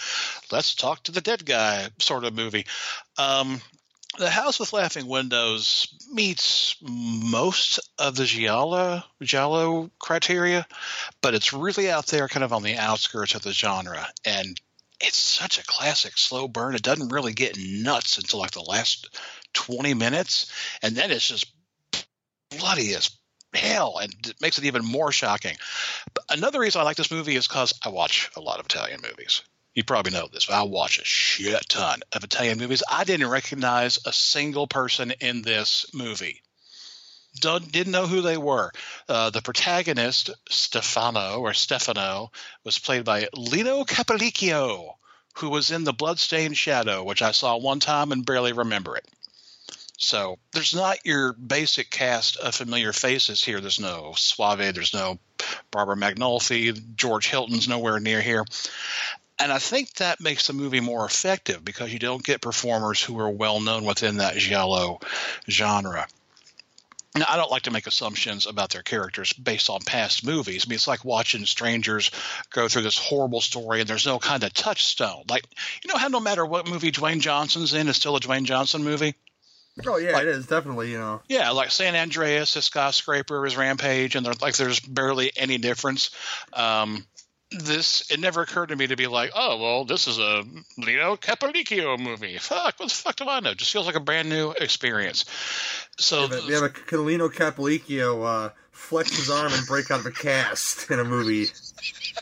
[0.53, 2.67] let's talk to the dead guy sort of movie.
[3.19, 3.61] Um,
[4.19, 10.67] The House with Laughing Windows meets most of the giallo giallo criteria,
[11.23, 14.61] but it's really out there, kind of on the outskirts of the genre, and
[15.01, 16.75] it's such a classic slow burn.
[16.75, 19.17] It doesn't really get nuts until like the last
[19.53, 21.47] twenty minutes, and then it's just
[22.51, 23.11] bloody as
[23.55, 25.57] hell, and it makes it even more shocking.
[26.15, 29.01] But another reason I like this movie is because I watch a lot of Italian
[29.03, 29.43] movies
[29.75, 32.83] you probably know this, but I watch a shit ton of Italian movies.
[32.91, 36.43] I didn't recognize a single person in this movie.
[37.41, 38.73] Don't, didn't know who they were.
[39.09, 42.33] Uh, the protagonist, Stefano or Stefano,
[42.65, 44.95] was played by Lino Capolicchio,
[45.37, 49.07] who was in The Bloodstained Shadow, which I saw one time and barely remember it.
[49.97, 53.61] So there's not your basic cast of familiar faces here.
[53.61, 55.19] There's no Suave, there's no
[55.71, 58.45] Barbara Magnolfi, George Hilton's nowhere near here.
[59.41, 63.19] And I think that makes the movie more effective because you don't get performers who
[63.21, 65.01] are well known within that giallo
[65.49, 66.07] genre.
[67.17, 70.65] Now, I don't like to make assumptions about their characters based on past movies.
[70.65, 72.13] I mean, it's like watching strangers
[72.51, 75.25] go through this horrible story and there's no kind of touchstone.
[75.29, 75.45] Like,
[75.83, 78.85] you know how no matter what movie Dwayne Johnson's in, it's still a Dwayne Johnson
[78.85, 79.15] movie?
[79.87, 81.23] Oh yeah, Like- it is definitely you know.
[81.29, 86.11] Yeah, like San Andreas, his skyscraper, his rampage, and like there's barely any difference.
[86.53, 87.07] Um,
[87.51, 90.45] this it never occurred to me to be like, oh well, this is a
[90.79, 92.39] Lino Capolicchio movie.
[92.39, 93.55] Fuck, what the fuck do I know?
[93.55, 95.25] Just feels like a brand new experience.
[95.99, 100.11] So We have a Calino Capolicchio uh, flex his arm and break out of a
[100.11, 101.49] cast in a movie.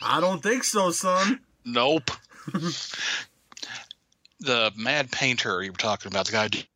[0.02, 1.40] I don't think so, son.
[1.64, 2.10] Nope.
[4.40, 6.66] the mad painter you were talking about, the guy did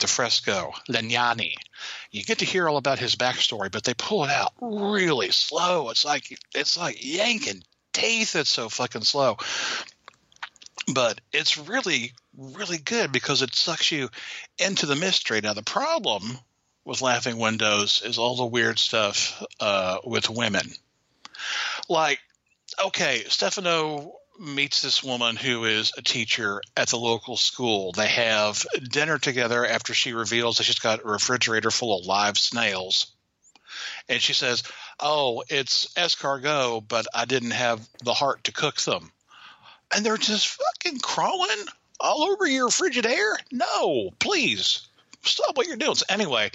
[0.00, 1.54] the fresco, Legnani.
[2.10, 5.90] You get to hear all about his backstory, but they pull it out really slow.
[5.90, 7.62] It's like it's like yanking
[7.98, 8.36] teeth.
[8.36, 9.36] It's so fucking slow.
[10.92, 14.08] But it's really, really good because it sucks you
[14.58, 15.40] into the mystery.
[15.40, 16.38] Now the problem
[16.84, 20.66] with Laughing Windows is all the weird stuff uh, with women.
[21.88, 22.20] Like
[22.84, 27.92] okay, Stefano meets this woman who is a teacher at the local school.
[27.92, 32.38] They have dinner together after she reveals that she's got a refrigerator full of live
[32.38, 33.12] snails.
[34.08, 34.62] And she says,
[35.00, 39.12] Oh, it's escargot, but I didn't have the heart to cook them.
[39.94, 41.66] And they're just fucking crawling
[42.00, 43.36] all over your Frigidaire?
[43.52, 44.86] No, please
[45.22, 45.94] stop what you're doing.
[45.94, 46.50] So, anyway,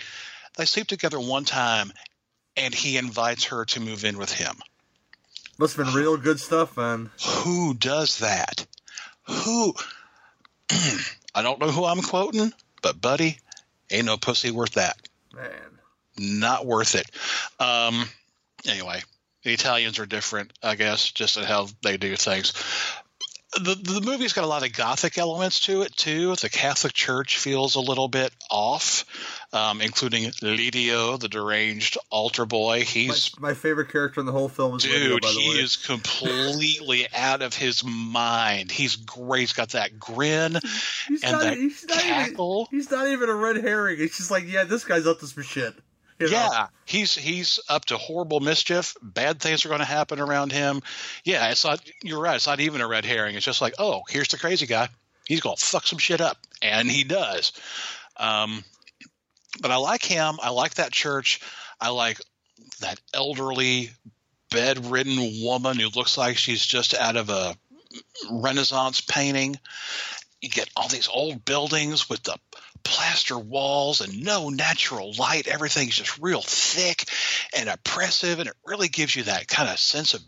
[0.58, 1.92] they sleep together one time
[2.56, 4.56] and he invites her to move in with him.
[5.58, 7.12] Must have been real good stuff, man.
[7.44, 8.66] Who does that?
[9.24, 9.74] Who?
[11.36, 12.52] I don't know who I'm quoting,
[12.82, 13.38] but buddy,
[13.92, 14.98] ain't no pussy worth that.
[15.34, 15.50] Man.
[16.18, 17.10] Not worth it.
[17.60, 18.06] Um,
[18.68, 19.02] anyway,
[19.44, 22.54] the Italians are different, I guess, just in how they do things.
[23.56, 26.34] The the movie's got a lot of gothic elements to it too.
[26.38, 29.06] The Catholic Church feels a little bit off,
[29.54, 32.82] um, including Lidio, the deranged altar boy.
[32.84, 35.56] He's My favorite character in the whole film is Dude, by the he way.
[35.58, 38.72] is completely out of his mind.
[38.72, 39.42] He's great.
[39.42, 40.58] He's got that grin
[41.08, 42.68] He's and not, that he's, not even, cackle.
[42.72, 43.98] he's not even a red herring.
[44.00, 45.76] It's just like, yeah, this guy's up to some shit.
[46.24, 46.50] You know?
[46.52, 48.96] Yeah, he's he's up to horrible mischief.
[49.02, 50.82] Bad things are going to happen around him.
[51.24, 51.82] Yeah, it's not.
[52.04, 52.36] You're right.
[52.36, 53.36] It's not even a red herring.
[53.36, 54.90] It's just like, oh, here's the crazy guy.
[55.28, 57.54] He's going to fuck some shit up, and he does.
[58.18, 58.64] Um,
[59.62, 60.38] but I like him.
[60.42, 61.42] I like that church.
[61.80, 62.20] I like
[62.80, 63.92] that elderly,
[64.52, 67.56] bedridden woman who looks like she's just out of a
[68.32, 69.60] Renaissance painting.
[70.42, 72.38] You get all these old buildings with the
[72.84, 75.48] plaster walls and no natural light.
[75.48, 77.06] Everything's just real thick
[77.56, 80.22] and oppressive, and it really gives you that kind of sense of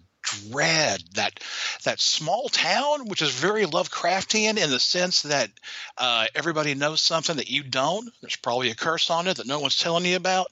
[0.50, 1.40] dread that
[1.84, 5.52] that small town which is very lovecraftian in the sense that
[6.00, 8.12] uh, everybody knows something that you don't.
[8.22, 10.48] There's probably a curse on it that no one's telling you about.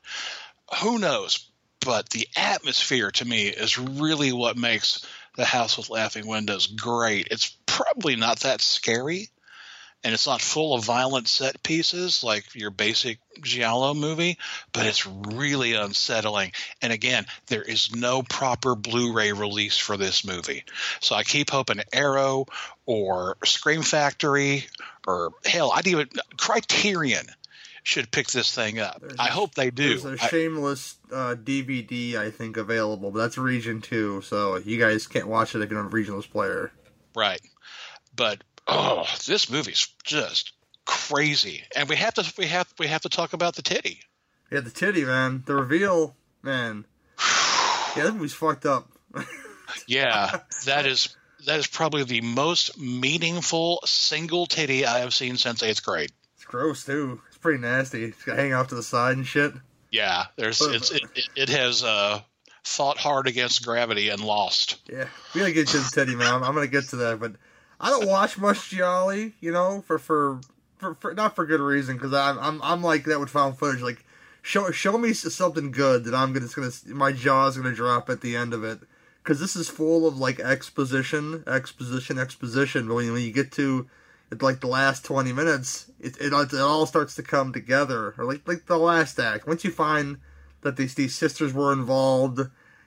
[0.82, 1.50] Who knows?
[1.80, 7.28] But the atmosphere to me is really what makes the house with laughing windows great.
[7.32, 9.30] It's probably not that scary
[10.04, 14.38] and it's not full of violent set pieces like your basic giallo movie
[14.72, 20.64] but it's really unsettling and again there is no proper blu-ray release for this movie
[21.00, 22.46] so i keep hoping arrow
[22.86, 24.66] or scream factory
[25.08, 27.26] or hell i'd even criterion
[27.84, 32.32] should pick this thing up i hope they do There's a shameless uh, DVD, I
[32.32, 35.86] think, available, but that's Region 2, so you guys can't watch it if you don't
[35.86, 36.72] have a regionless player.
[37.16, 37.40] Right.
[38.16, 40.54] But oh, this movie's just
[40.86, 41.64] crazy.
[41.76, 44.02] And we have to we have we have to talk about the titty.
[44.52, 45.44] Yeah, the titty, man.
[45.46, 46.86] The reveal, man.
[47.96, 48.90] Yeah, that movie's fucked up.
[49.88, 55.64] Yeah, that is that is probably the most meaningful single titty I have seen since
[55.64, 56.12] eighth grade.
[56.36, 57.22] It's gross too.
[57.28, 58.06] It's pretty nasty.
[58.06, 59.54] It's got hang off to the side and shit.
[59.92, 61.04] Yeah, there's it's it,
[61.36, 62.22] it, has uh,
[62.64, 64.78] fought hard against gravity and lost.
[64.90, 66.34] Yeah, we gotta get to the Teddy man.
[66.34, 67.34] I'm, I'm gonna get to that, but
[67.80, 70.40] I don't watch much giallo, you know, for for
[70.78, 73.82] for, for not for good reason because I'm I'm I'm like that with found footage.
[73.82, 74.06] Like,
[74.42, 78.22] show show me something good that I'm gonna it's gonna my jaw's gonna drop at
[78.22, 78.80] the end of it
[79.24, 82.88] because this is full of like exposition, exposition, exposition.
[82.88, 83.88] But when you, when you get to
[84.42, 88.48] like the last twenty minutes, it, it it all starts to come together, or like
[88.48, 89.48] like the last act.
[89.48, 90.18] Once you find
[90.62, 92.42] that these these sisters were involved,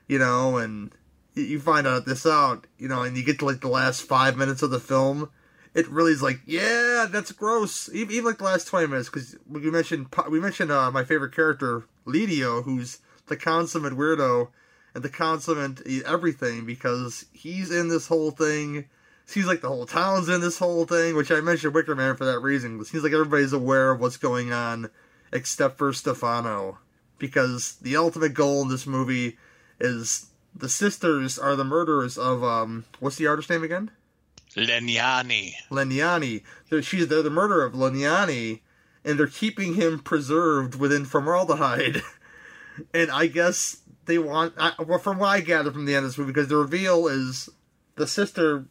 [0.06, 0.92] you know, and
[1.36, 4.36] you- find out this out, you know, and you get to like the last five
[4.36, 5.30] minutes of the film,
[5.74, 7.88] it really is like, yeah, that's gross.
[7.92, 11.34] Even, even like the last twenty minutes, because we mentioned we mentioned uh, my favorite
[11.34, 14.48] character, Lidio, who's the consummate weirdo
[14.94, 18.86] and the consummate everything because he's in this whole thing.
[19.26, 22.24] Seems like the whole town's in this whole thing, which I mentioned Wicker Man for
[22.24, 22.80] that reason.
[22.80, 24.88] It seems like everybody's aware of what's going on,
[25.32, 26.78] except for Stefano,
[27.18, 29.36] because the ultimate goal in this movie
[29.80, 33.90] is the sisters are the murderers of um what's the artist name again?
[34.56, 35.52] Legnani.
[35.70, 36.42] Legnani.
[36.70, 38.60] They're, she's they're the murderer of Legnani,
[39.04, 42.02] and they're keeping him preserved within formaldehyde.
[42.94, 46.10] and I guess they want, I, well, from what I gather from the end of
[46.10, 47.50] this movie, because the reveal is
[47.96, 48.66] the sister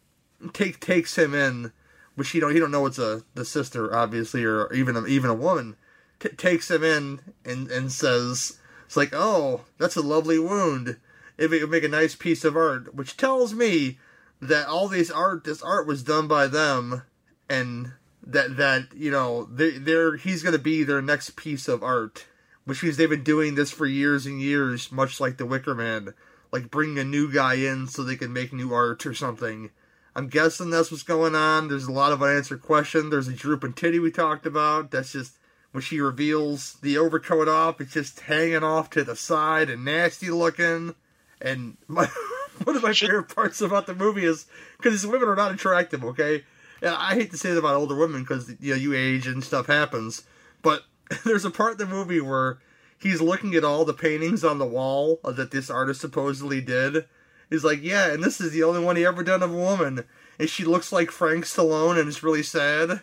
[0.52, 1.72] take takes him in,
[2.16, 5.30] which he don't he don't know it's a the sister obviously or even a, even
[5.30, 5.76] a woman,
[6.18, 10.96] t- takes him in and and says it's like oh that's a lovely wound.
[11.38, 13.98] If it would make a nice piece of art, which tells me
[14.40, 17.02] that all these art this art was done by them
[17.48, 22.26] and that that you know they they're he's to be their next piece of art
[22.64, 26.12] which means they've been doing this for years and years much like the wicker man
[26.52, 29.70] like bringing a new guy in so they can make new art or something.
[30.14, 31.68] I'm guessing that's what's going on.
[31.68, 33.10] There's a lot of unanswered questions.
[33.10, 34.90] There's a drooping titty we talked about.
[34.90, 35.36] That's just
[35.72, 36.74] when she reveals.
[36.80, 40.94] The overcoat off it's just hanging off to the side and nasty looking
[41.40, 42.08] and my
[42.64, 44.46] one of my favorite parts about the movie is
[44.76, 46.44] because these women are not attractive, okay?
[46.82, 49.42] And I hate to say that about older women because you know you age and
[49.42, 50.24] stuff happens,
[50.62, 50.82] but
[51.24, 52.58] there's a part in the movie where
[52.98, 57.06] he's looking at all the paintings on the wall that this artist supposedly did.
[57.48, 60.04] He's like, yeah, and this is the only one he ever done of a woman,
[60.38, 63.02] and she looks like Frank Stallone, and it's really sad.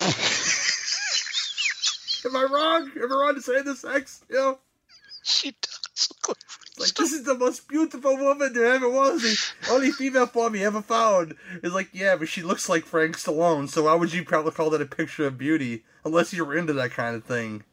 [2.24, 2.90] Am I wrong?
[2.96, 4.22] Am I wrong to say this, X?
[4.28, 4.58] You know?
[5.22, 6.36] She does look like
[6.78, 9.22] like this is the most beautiful woman there ever was.
[9.22, 11.34] The only female form he ever found.
[11.62, 13.68] Is like, yeah, but she looks like Frank Stallone.
[13.68, 15.84] So why would you probably call that a picture of beauty?
[16.04, 17.64] Unless you're into that kind of thing.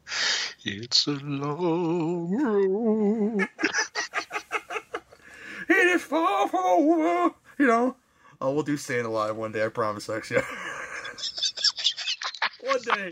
[0.63, 3.47] It's a long road.
[5.67, 7.33] It is far from over.
[7.57, 7.95] You know.
[8.39, 9.65] Oh, we'll do Staying Alive one day.
[9.65, 10.29] I promise, X.
[10.29, 10.41] Yeah.
[12.61, 13.09] one day.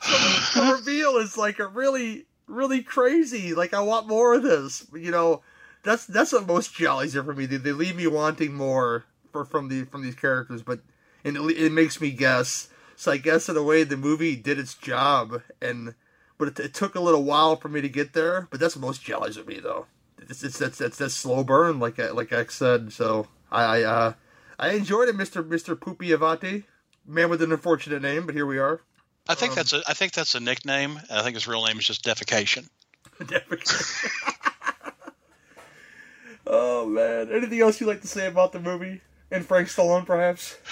[0.00, 3.54] So the reveal is like a really really crazy.
[3.54, 4.86] Like I want more of this.
[4.94, 5.42] You know,
[5.82, 7.46] that's that's what most giallos are for me.
[7.46, 10.80] They, they leave me wanting more for from the from these characters, but
[11.24, 12.68] and it, it makes me guess.
[12.96, 15.94] So I guess in a way the movie did its job, and
[16.38, 18.48] but it, it took a little while for me to get there.
[18.50, 19.86] But that's most giallos with me though.
[20.28, 22.92] It's it's that's that's that slow burn, like I- like X said.
[22.92, 24.12] So I I, uh,
[24.58, 26.64] I enjoyed it, Mister Mister Pupi Avati,
[27.06, 28.80] man with an unfortunate name, but here we are.
[29.28, 31.00] I think um, that's a I think that's a nickname.
[31.10, 32.68] I think his real name is just defecation.
[36.46, 37.32] Oh man!
[37.32, 40.56] Anything else you'd like to say about the movie and Frank Stallone, perhaps?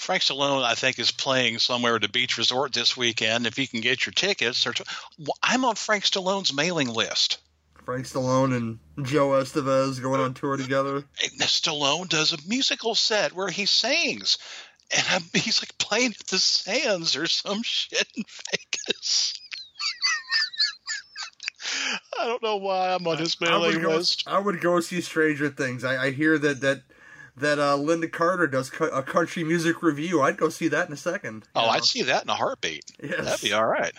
[0.00, 3.46] Frank Stallone, I think, is playing somewhere at a beach resort this weekend.
[3.46, 4.74] If you can get your tickets, or
[5.18, 7.38] Well, I'm on Frank Stallone's mailing list.
[7.84, 11.04] Frank Stallone and Joe Estevez going on tour together.
[11.38, 14.38] Stallone does a musical set where he sings,
[14.94, 19.34] and I'm, he's like playing at the Sands or some shit in Vegas.
[22.18, 24.24] I don't know why I'm on his I mailing would, go, list.
[24.26, 25.84] I would go see Stranger Things.
[25.84, 26.82] I, I hear that that
[27.36, 30.22] that uh, Lynda Carter does cu- a country music review.
[30.22, 31.46] I'd go see that in a second.
[31.54, 31.68] Oh, know?
[31.68, 32.84] I'd see that in a heartbeat.
[33.02, 33.24] Yes.
[33.24, 33.92] That'd be all right.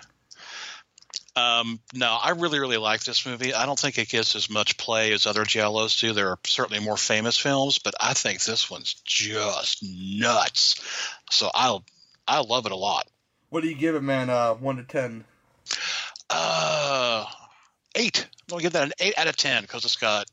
[1.37, 3.53] Um, no, I really, really like this movie.
[3.53, 6.11] I don't think it gets as much play as other giallos do.
[6.11, 10.81] There are certainly more famous films, but I think this one's just nuts.
[11.29, 11.77] So I,
[12.27, 13.07] I love it a lot.
[13.49, 14.31] What do you give it, man?
[14.31, 15.25] Uh, one to ten.
[16.27, 17.25] Uh,
[17.93, 18.27] eight.
[18.27, 20.25] I'm gonna give that an eight out of ten because it's got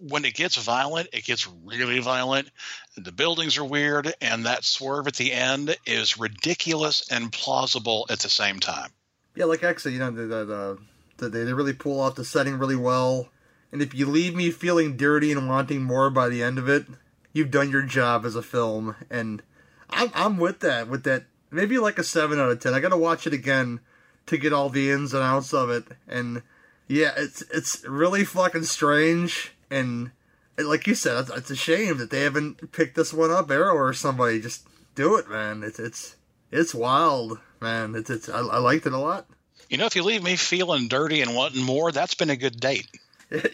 [0.00, 2.50] when it gets violent, it gets really violent.
[2.96, 8.18] The buildings are weird, and that swerve at the end is ridiculous and plausible at
[8.18, 8.90] the same time.
[9.34, 10.76] Yeah, like X, you know, that uh,
[11.18, 13.28] that they they really pull off the setting really well.
[13.70, 16.84] And if you leave me feeling dirty and wanting more by the end of it,
[17.32, 18.96] you've done your job as a film.
[19.10, 19.42] And
[19.88, 22.74] I'm I'm with that, with that maybe like a seven out of ten.
[22.74, 23.80] I gotta watch it again
[24.26, 25.84] to get all the ins and outs of it.
[26.06, 26.42] And
[26.86, 29.52] yeah, it's it's really fucking strange.
[29.70, 30.10] And
[30.58, 33.50] like you said, it's, it's a shame that they haven't picked this one up.
[33.50, 35.62] Arrow or somebody just do it, man.
[35.62, 36.16] It's it's
[36.52, 37.94] it's wild, man.
[37.94, 39.26] It's it's I, I liked it a lot.
[39.68, 42.60] You know, if you leave me feeling dirty and wanting more, that's been a good
[42.60, 42.86] date.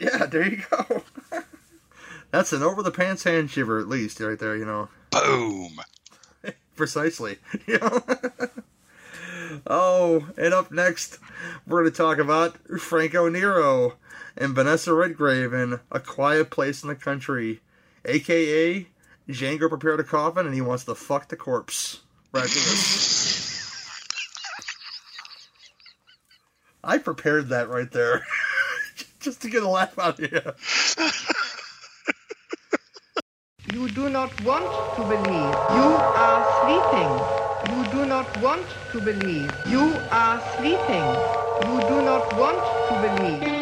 [0.01, 1.05] Yeah, there you go.
[2.33, 4.57] That's an over the pants hand shiver, at least, right there.
[4.57, 4.89] You know.
[5.11, 5.79] Boom.
[6.77, 7.39] Precisely.
[7.69, 8.03] You know?
[9.69, 11.21] oh, and up next,
[11.65, 13.95] we're going to talk about Franco Nero
[14.37, 17.61] and Vanessa Redgrave in A Quiet Place in the Country,
[18.05, 18.87] aka
[19.29, 22.01] Django prepared a coffin and he wants to fuck the corpse.
[22.33, 22.51] Right.
[26.85, 28.27] I prepared that right there.
[29.21, 30.41] Just to get a laugh out of you.
[33.73, 34.65] You do not want
[34.97, 35.55] to believe.
[35.77, 35.89] You
[36.25, 37.13] are sleeping.
[37.75, 39.53] You do not want to believe.
[39.69, 41.07] You are sleeping.
[41.69, 42.59] You do not want
[42.89, 43.58] to believe.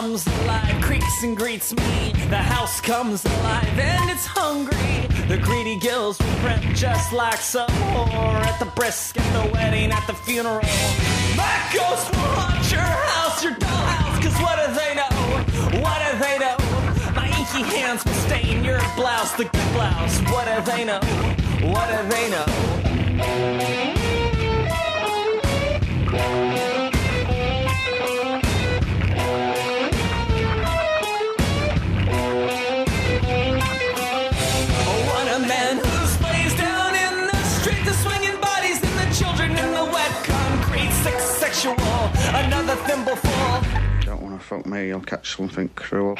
[0.00, 2.12] Comes alive, creaks and greets me.
[2.30, 5.06] The house comes alive and it's hungry.
[5.28, 10.06] The greedy gills will prep just like some whore at the brisket, the wedding, at
[10.06, 10.62] the funeral.
[11.36, 15.12] My ghost will haunt your house, your dollhouse, cause what do they know?
[15.84, 16.56] What do they know?
[17.14, 20.18] My inky hands will stain your blouse, the good blouse.
[20.32, 21.00] What do they know?
[21.68, 22.46] What do they know?
[42.44, 42.76] Another.
[44.02, 46.16] Don't want to fuck me, I'll catch something cruel.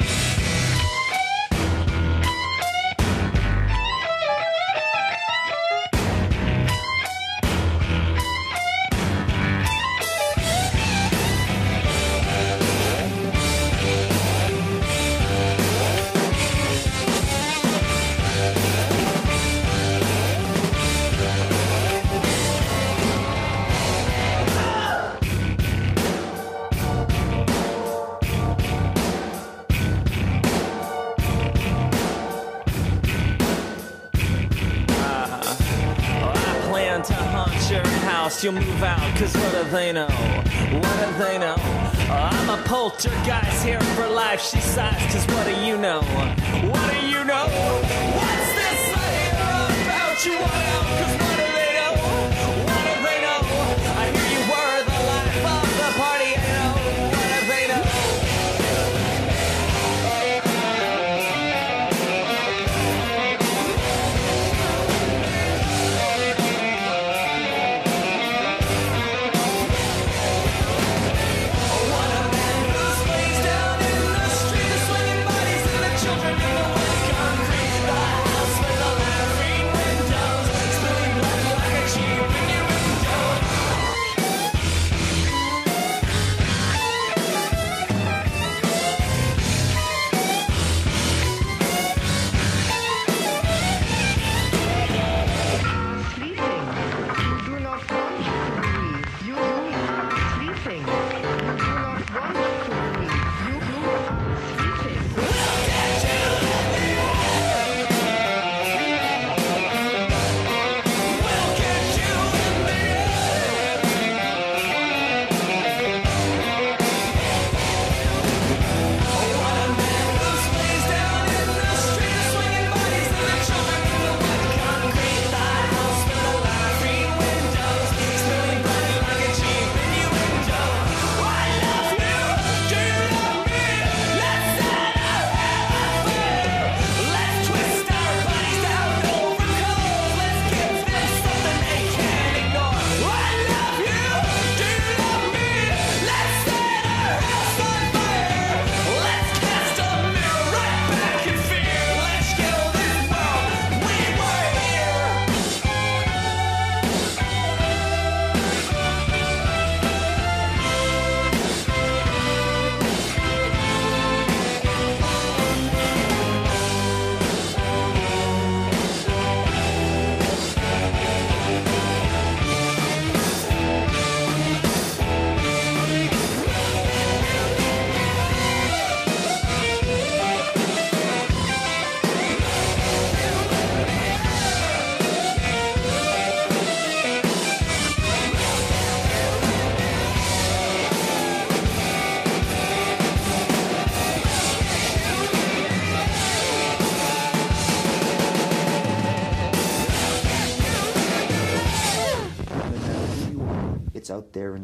[44.43, 46.01] She sighs, cause what do you know?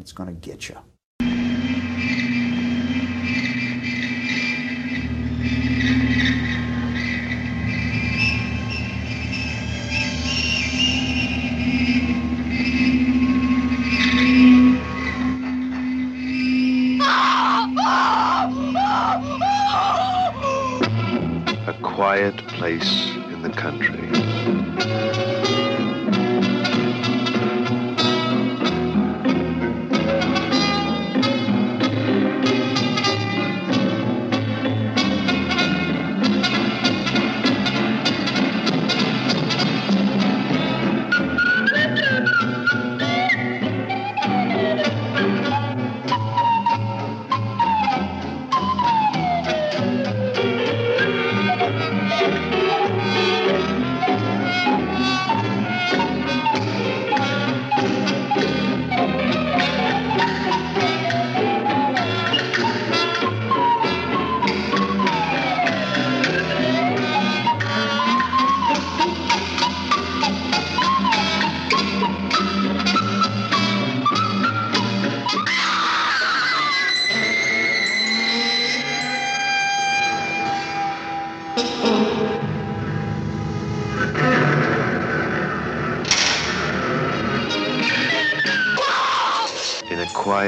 [0.07, 0.86] It's going to get you.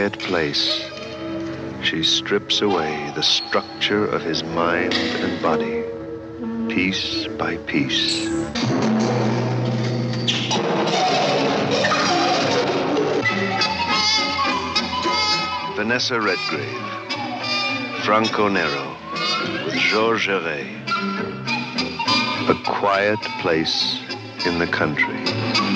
[0.10, 0.90] Quiet place,
[1.84, 5.84] she strips away the structure of his mind and body,
[6.74, 8.28] piece by piece.
[15.76, 16.82] Vanessa Redgrave,
[18.04, 18.98] Franco Nero,
[19.64, 20.90] with Georges Géret.
[22.50, 24.00] A quiet place
[24.48, 25.69] in the country.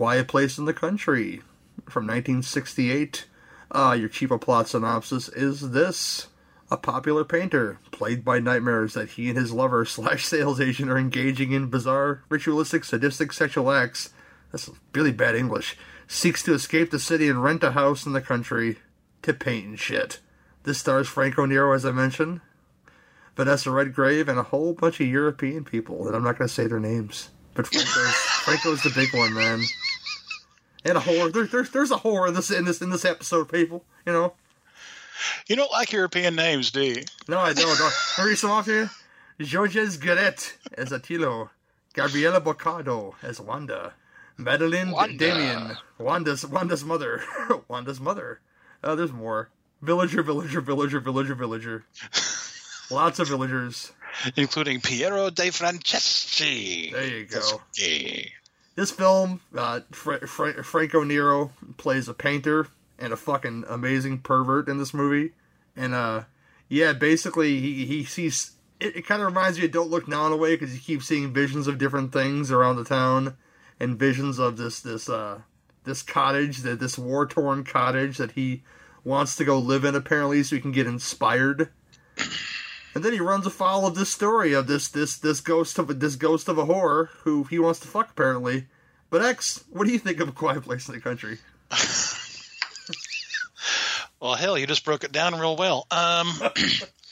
[0.00, 1.42] Quiet Place in the Country
[1.84, 3.26] from 1968.
[3.70, 6.28] Uh, your cheaper plot synopsis is this.
[6.70, 10.96] A popular painter, plagued by nightmares that he and his lover slash sales agent are
[10.96, 14.08] engaging in bizarre, ritualistic, sadistic sexual acts.
[14.50, 15.76] That's really bad English.
[16.08, 18.78] Seeks to escape the city and rent a house in the country
[19.20, 20.20] to paint and shit.
[20.62, 22.40] This stars Franco Nero, as I mentioned,
[23.36, 26.66] Vanessa Redgrave, and a whole bunch of European people that I'm not going to say
[26.66, 27.28] their names.
[27.52, 29.60] But Franco's, Franco's the big one, man.
[30.84, 31.30] And a horror.
[31.30, 33.84] There, there, there's a horror in this in this in this episode, people.
[34.06, 34.32] You know.
[35.46, 37.02] You don't like European names, do you?
[37.28, 37.78] No, I don't.
[37.78, 37.92] don't.
[38.18, 38.90] I read some off here.
[39.38, 41.50] Georges Géret as Attilo.
[41.92, 43.94] Gabriella Boccardo as Wanda.
[44.36, 45.16] Madeline Wanda.
[45.18, 45.76] Damien.
[45.98, 47.22] Wanda's Wanda's mother.
[47.68, 48.40] Wanda's mother.
[48.82, 49.50] Uh, there's more.
[49.82, 51.84] Villager, villager, villager, villager, villager.
[52.90, 53.92] Lots of villagers.
[54.36, 56.92] Including Piero de Franceschi.
[56.92, 57.60] There you go.
[57.78, 58.24] Yeah.
[58.80, 62.68] This film, uh, Fra- Fra- Franco Nero plays a painter
[62.98, 65.32] and a fucking amazing pervert in this movie,
[65.76, 66.22] and uh,
[66.66, 68.52] yeah, basically he he sees.
[68.80, 70.80] It, it kind of reminds me of Don't Look Now in a way because you
[70.80, 73.36] keep seeing visions of different things around the town,
[73.78, 75.40] and visions of this this uh
[75.84, 78.62] this cottage that this war torn cottage that he
[79.04, 81.68] wants to go live in apparently so he can get inspired.
[82.94, 86.16] And then he runs afoul of this story of this this this ghost of this
[86.16, 88.66] ghost of a whore who he wants to fuck apparently.
[89.10, 91.38] But X, what do you think of a quiet place in the country?
[94.20, 95.86] Well, hell, you just broke it down real well.
[95.90, 96.30] Um,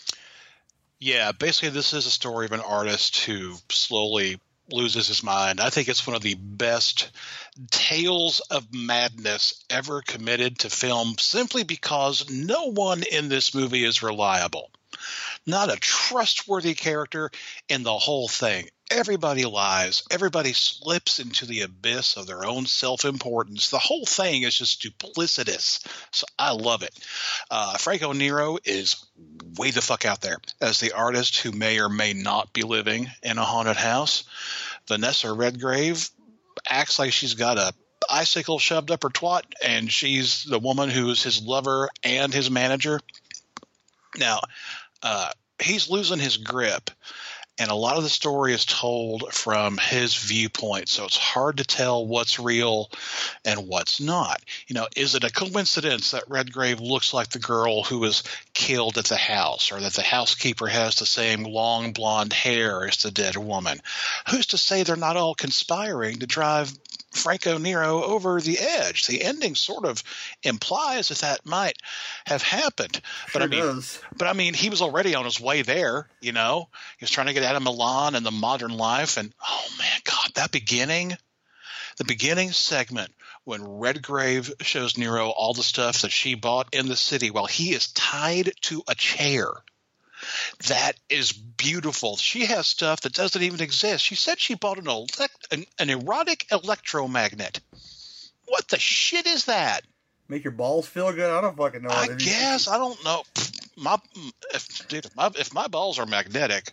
[0.99, 4.39] yeah, basically, this is a story of an artist who slowly
[4.70, 5.59] loses his mind.
[5.59, 7.11] I think it's one of the best
[7.70, 14.03] tales of madness ever committed to film simply because no one in this movie is
[14.03, 14.70] reliable.
[15.47, 17.30] Not a trustworthy character
[17.68, 18.68] in the whole thing.
[18.91, 20.03] Everybody lies.
[20.11, 23.68] Everybody slips into the abyss of their own self importance.
[23.68, 25.86] The whole thing is just duplicitous.
[26.11, 26.95] So I love it.
[27.51, 29.05] Uh, Franco Nero is
[29.57, 33.11] way the fuck out there as the artist who may or may not be living
[33.22, 34.24] in a haunted house.
[34.86, 36.09] Vanessa Redgrave
[36.68, 37.74] acts like she's got a
[38.09, 42.51] icicle shoved up her twat, and she's the woman who is his lover and his
[42.51, 43.01] manager.
[44.18, 44.40] Now,
[45.02, 46.90] uh, he's losing his grip,
[47.58, 51.64] and a lot of the story is told from his viewpoint, so it's hard to
[51.64, 52.88] tell what's real
[53.44, 54.40] and what's not.
[54.68, 58.22] You know, is it a coincidence that Redgrave looks like the girl who was
[58.54, 62.98] killed at the house, or that the housekeeper has the same long blonde hair as
[62.98, 63.80] the dead woman?
[64.30, 66.72] Who's to say they're not all conspiring to drive
[67.11, 69.06] Franco Nero over the edge.
[69.06, 70.02] The ending sort of
[70.42, 71.76] implies that that might
[72.26, 73.00] have happened.
[73.32, 74.00] But I mean, does.
[74.16, 76.09] but I mean, he was already on his way there.
[76.20, 79.16] You know, he was trying to get out of Milan and the modern life.
[79.16, 81.16] And oh man, God, that beginning,
[81.96, 83.12] the beginning segment
[83.44, 87.72] when Redgrave shows Nero all the stuff that she bought in the city while he
[87.72, 89.48] is tied to a chair.
[90.68, 92.16] That is beautiful.
[92.16, 94.05] She has stuff that doesn't even exist.
[94.05, 97.61] She said she bought an elect- an, an erotic electromagnet.
[98.47, 99.83] What the shit is that?
[100.29, 101.31] Make your balls feel good.
[101.31, 101.91] I don't fucking know.
[101.91, 103.22] I you- guess I don't know.
[103.76, 103.97] My
[104.53, 106.72] if, dude, if my if my balls are magnetic,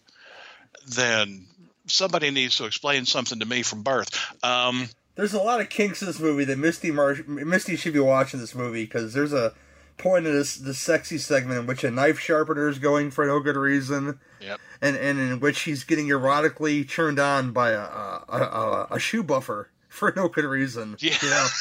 [0.88, 1.46] then
[1.88, 4.10] somebody needs to explain something to me from birth.
[4.44, 8.40] Um, There's a lot of kinks in this movie that Misty Misty should be watching
[8.40, 9.54] this movie because there's a
[9.98, 13.40] point in this this sexy segment in which a knife sharpener is going for no
[13.40, 14.60] good reason, Yep.
[14.82, 19.24] and and in which he's getting erotically turned on by a a, a, a shoe
[19.24, 20.96] buffer for no good reason.
[21.00, 21.16] Yeah.
[21.22, 21.48] You know?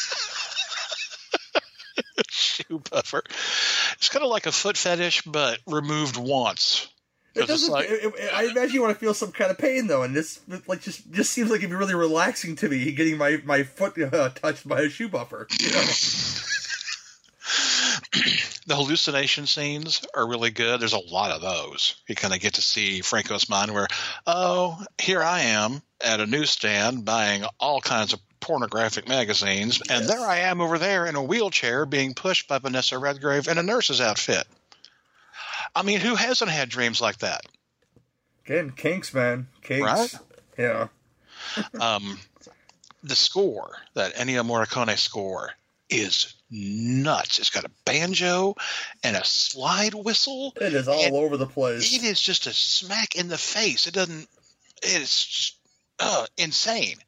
[2.28, 3.22] shoe buffer.
[3.94, 6.88] It's kind of like a foot fetish, but removed once.
[7.34, 7.72] It doesn't.
[7.72, 10.14] like- it- it- I imagine you want to feel some kind of pain though, and
[10.14, 13.62] this like just just seems like it'd be really relaxing to me getting my my
[13.64, 15.46] foot uh, touched by a shoe buffer.
[15.60, 15.82] You know?
[18.66, 20.80] the hallucination scenes are really good.
[20.80, 21.96] There's a lot of those.
[22.08, 23.88] You kind of get to see Franco's mind where,
[24.26, 30.20] oh, here I am at a newsstand buying all kinds of pornographic magazines, and there
[30.20, 34.00] I am over there in a wheelchair being pushed by Vanessa Redgrave in a nurse's
[34.00, 34.46] outfit.
[35.74, 37.40] I mean, who hasn't had dreams like that?
[38.44, 39.82] Again, kinks, man, kinks.
[39.82, 40.14] Right?
[40.58, 40.88] Yeah.
[41.80, 42.18] um,
[43.02, 45.52] the score, that Ennio Morricone score,
[45.88, 47.38] is nuts.
[47.38, 48.54] It's got a banjo
[49.02, 50.52] and a slide whistle.
[50.60, 51.94] It is all over the place.
[51.94, 53.86] It is just a smack in the face.
[53.86, 54.28] It doesn't.
[54.82, 55.56] It's just
[56.00, 56.98] uh, insane.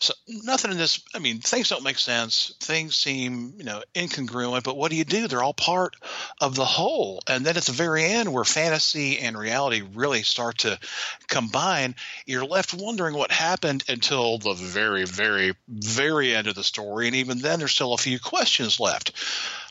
[0.00, 1.02] So nothing in this.
[1.12, 2.54] I mean, things don't make sense.
[2.60, 4.62] Things seem, you know, incongruent.
[4.62, 5.26] But what do you do?
[5.26, 5.96] They're all part
[6.40, 7.20] of the whole.
[7.28, 10.78] And then at the very end, where fantasy and reality really start to
[11.26, 11.96] combine,
[12.26, 17.08] you're left wondering what happened until the very, very, very end of the story.
[17.08, 19.12] And even then, there's still a few questions left.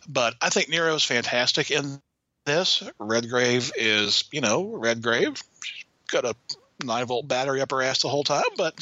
[0.10, 2.02] But I think Nero is fantastic in
[2.46, 2.84] this.
[3.00, 5.42] Redgrave is, you know, Redgrave.
[5.64, 6.36] She's got a
[6.84, 8.76] nine volt battery up her ass the whole time, but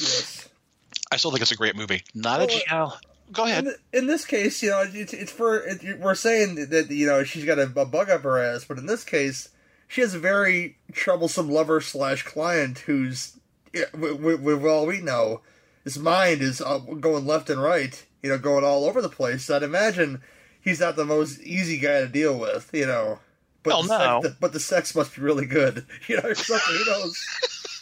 [1.10, 2.02] I still think it's a great movie.
[2.14, 2.98] Not a Well, GL.
[3.32, 3.66] Go ahead.
[3.66, 7.24] In, in this case, you know, it's, it's for it, we're saying that you know
[7.24, 9.48] she's got a, a bug up her ass, but in this case,
[9.88, 13.36] she has a very troublesome lover slash client who's,
[13.72, 15.40] yeah, with, with, with all we know,
[15.84, 19.50] his mind is uh, going left and right, you know, going all over the place.
[19.50, 20.22] I'd imagine
[20.60, 23.18] he's not the most easy guy to deal with, you know.
[23.62, 24.22] But Well, the no.
[24.22, 26.76] sex, but the sex must be really good, you know, or something.
[26.76, 27.26] Who knows?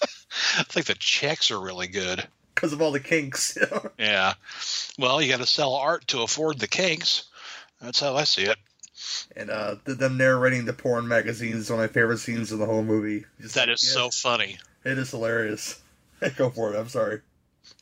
[0.59, 2.27] I think the checks are really good.
[2.65, 3.59] Because of all the kinks.
[3.99, 4.33] Yeah.
[4.99, 7.25] Well, you got to sell art to afford the kinks.
[7.79, 8.57] That's how I see it.
[9.37, 12.65] And uh, them narrating the porn magazines is one of my favorite scenes in the
[12.65, 13.27] whole movie.
[13.39, 14.59] Just That is yeah, so funny.
[14.83, 15.79] It is hilarious.
[16.37, 16.79] Go for it.
[16.79, 17.21] I'm sorry.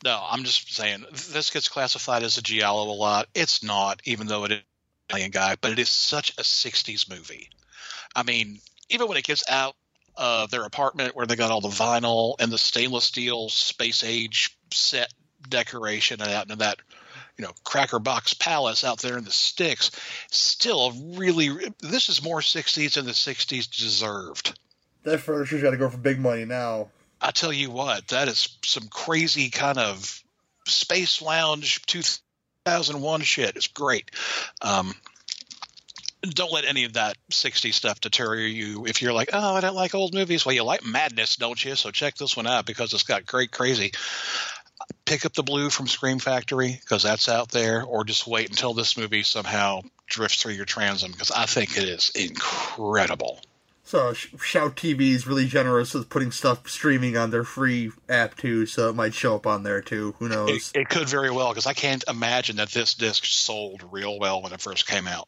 [0.03, 3.29] No, I'm just saying this gets classified as a giallo a lot.
[3.33, 7.09] It's not, even though it is an alien guy, but it is such a '60s
[7.09, 7.49] movie.
[8.13, 8.59] I mean,
[8.89, 9.75] even when it gets out
[10.15, 14.55] of their apartment where they got all the vinyl and the stainless steel space age
[14.73, 15.11] set
[15.47, 16.77] decoration and out in that
[17.37, 19.91] you know cracker box palace out there in the sticks
[20.31, 21.49] still really
[21.81, 24.57] this is more 60s than the 60s deserved
[25.03, 26.89] That furniture's got to go for big money now.
[27.23, 30.21] I tell you what, that is some crazy kind of
[30.67, 33.55] space lounge 2001 shit.
[33.55, 34.11] It's great.
[34.61, 34.93] Um,
[36.21, 38.85] don't let any of that 60s stuff deter you.
[38.85, 40.45] If you're like, oh, I don't like old movies.
[40.45, 41.75] Well, you like madness, don't you?
[41.75, 43.91] So check this one out because it's got great crazy.
[45.05, 48.73] Pick up the blue from Scream Factory because that's out there, or just wait until
[48.73, 53.41] this movie somehow drifts through your transom because I think it is incredible.
[53.85, 58.65] So Shout TV is really generous with putting stuff streaming on their free app too,
[58.65, 60.15] so it might show up on there too.
[60.19, 60.71] Who knows?
[60.73, 64.41] It, it could very well because I can't imagine that this disc sold real well
[64.41, 65.27] when it first came out.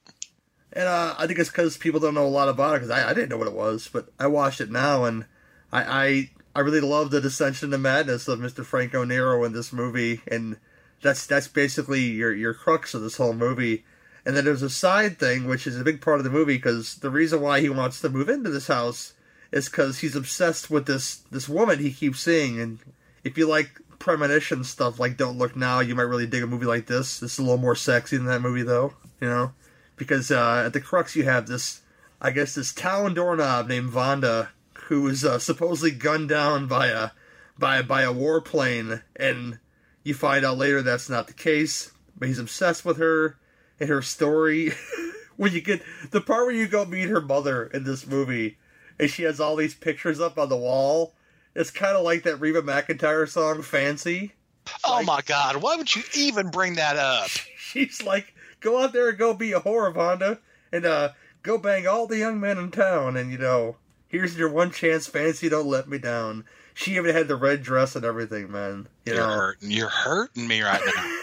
[0.71, 2.81] And uh, I think it's because people don't know a lot about it.
[2.81, 5.25] Because I, I didn't know what it was, but I watched it now, and
[5.71, 8.63] I I, I really love the descension to madness of Mr.
[8.63, 10.55] Franco Nero in this movie, and
[11.01, 13.83] that's that's basically your your crux of this whole movie.
[14.25, 16.95] And then there's a side thing, which is a big part of the movie, because
[16.95, 19.13] the reason why he wants to move into this house
[19.51, 22.59] is because he's obsessed with this this woman he keeps seeing.
[22.59, 22.79] And
[23.25, 26.65] if you like premonition stuff like Don't Look Now, you might really dig a movie
[26.65, 27.19] like this.
[27.19, 28.93] This is a little more sexy than that movie, though.
[29.19, 29.51] You know,
[29.97, 31.81] because uh, at the crux you have this,
[32.21, 34.49] I guess, this town doorknob named Vonda,
[34.87, 37.11] who was uh, supposedly gunned down by a
[37.57, 39.59] by by a warplane and
[40.03, 43.37] you find out later that's not the case, but he's obsessed with her
[43.79, 44.71] and her story.
[45.37, 45.81] when you get
[46.11, 48.57] the part where you go meet her mother in this movie,
[48.99, 51.13] and she has all these pictures up on the wall.
[51.55, 54.33] It's kind of like that Reba McEntire song, "Fancy."
[54.83, 55.57] Oh my God!
[55.57, 57.27] Why would you even bring that up?
[57.57, 60.39] She's like, "Go out there and go be a whore, Vonda,
[60.71, 61.09] and uh,
[61.43, 63.77] go bang all the young men in town, and you know,
[64.15, 65.49] here's your one chance, Fancy.
[65.49, 68.87] Don't let me down." She even had the red dress and everything, man.
[69.05, 69.71] You You're know, hurting.
[69.71, 71.17] You're hurting me right now.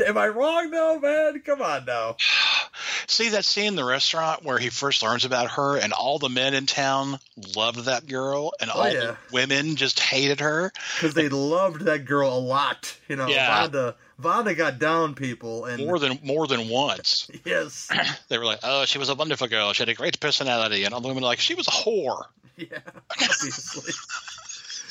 [0.06, 1.40] am I wrong though, man?
[1.44, 2.16] Come on now.
[3.08, 6.28] See that scene in the restaurant where he first learns about her, and all the
[6.28, 7.18] men in town
[7.56, 9.00] loved that girl, and Oh, all yeah.
[9.00, 10.72] the women just hated her.
[10.96, 12.96] because they loved that girl a lot.
[13.08, 13.66] You know, Yeah.
[13.66, 17.30] Vonda, Vonda got down people, and More than more than once.
[17.44, 17.88] yes,
[18.28, 19.72] They were like, "Oh, she was a wonderful girl.
[19.72, 22.24] She had a great personality," and all the women were like, "She was a whore."
[22.56, 23.92] yeah, obviously.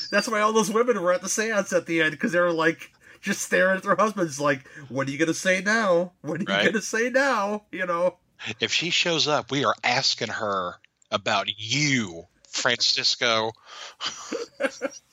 [0.10, 2.54] That's why all those women were at the seance at the end because they were
[2.54, 6.14] like just staring at their husbands, like, "What are you gonna say now?
[6.22, 8.18] What are you gonna say now?" You know.
[8.60, 10.76] If she shows up, we are asking her
[11.12, 13.52] about you, Francisco.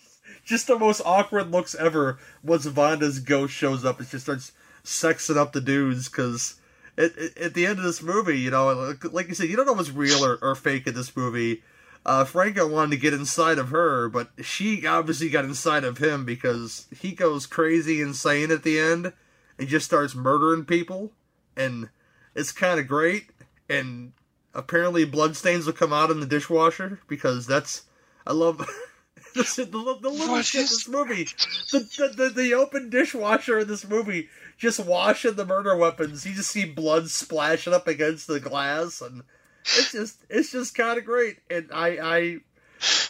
[0.44, 4.52] just the most awkward looks ever once Vonda's ghost shows up and she starts
[4.84, 6.56] sexing up the dudes because
[6.96, 9.72] at, the end of this movie, you know, like, like you said, you don't know
[9.72, 11.62] what's real or, or fake in this movie.
[12.06, 16.24] Uh, Franco wanted to get inside of her, but she obviously got inside of him
[16.24, 19.12] because he goes crazy insane at the end
[19.58, 21.12] and just starts murdering people.
[21.56, 21.88] And
[22.34, 23.30] it's kind of great.
[23.70, 24.12] And
[24.52, 27.84] apparently, bloodstains will come out in the dishwasher because that's.
[28.26, 28.68] I love.
[29.56, 31.24] the, the, the little shit in this movie.
[31.72, 34.28] The, the, the, the open dishwasher in this movie
[34.58, 36.24] just washing the murder weapons.
[36.24, 39.22] You just see blood splashing up against the glass, and
[39.64, 41.38] it's just it's just kind of great.
[41.50, 42.38] And I I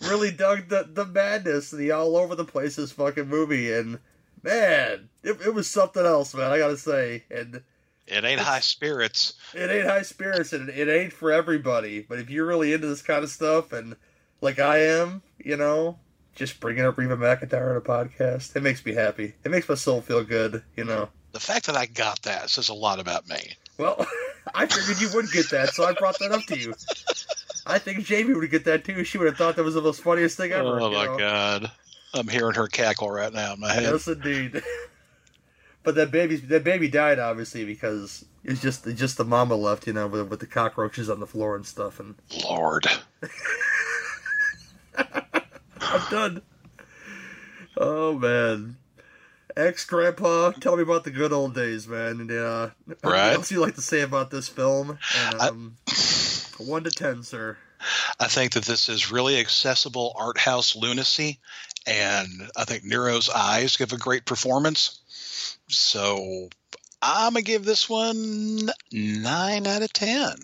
[0.09, 3.99] really dug the the madness, the all over the place this fucking movie, and
[4.43, 6.51] man, it, it was something else, man.
[6.51, 7.63] I gotta say, and
[8.07, 9.35] It ain't high spirits.
[9.55, 12.01] it ain't high spirits, and it ain't for everybody.
[12.01, 13.97] But if you're really into this kind of stuff, and
[14.41, 15.99] like I am, you know,
[16.35, 19.35] just bringing up Reba McEntire on a podcast, it makes me happy.
[19.45, 21.09] It makes my soul feel good, you know.
[21.33, 23.55] The fact that I got that says a lot about me.
[23.79, 24.07] Well,
[24.55, 26.75] I figured you would get that, so I brought that up to you.
[27.67, 29.05] I think Jamie would get that too.
[29.05, 30.81] She would have thought that was the most funniest thing ever.
[30.81, 31.19] oh my know?
[31.19, 31.71] god,
[32.13, 33.85] I'm hearing her cackle right now in my head.
[33.85, 34.63] Yes, indeed.
[35.85, 39.87] But that baby, that baby died obviously because it's just it's just the mama left,
[39.87, 42.01] you know, with, with the cockroaches on the floor and stuff.
[42.01, 42.87] And Lord,
[45.95, 46.43] I'm done.
[47.77, 48.77] Oh man,
[49.57, 52.21] ex grandpa, tell me about the good old days, man.
[52.21, 53.35] And uh, what Right.
[53.35, 54.99] else you like to say about this film?
[55.41, 55.77] Um,
[56.59, 57.57] one to ten, sir.
[58.19, 61.39] I think that this is really accessible art house lunacy,
[61.87, 65.01] and I think Nero's eyes give a great performance.
[65.69, 66.49] So
[67.03, 70.35] I'm gonna give this one nine out of ten.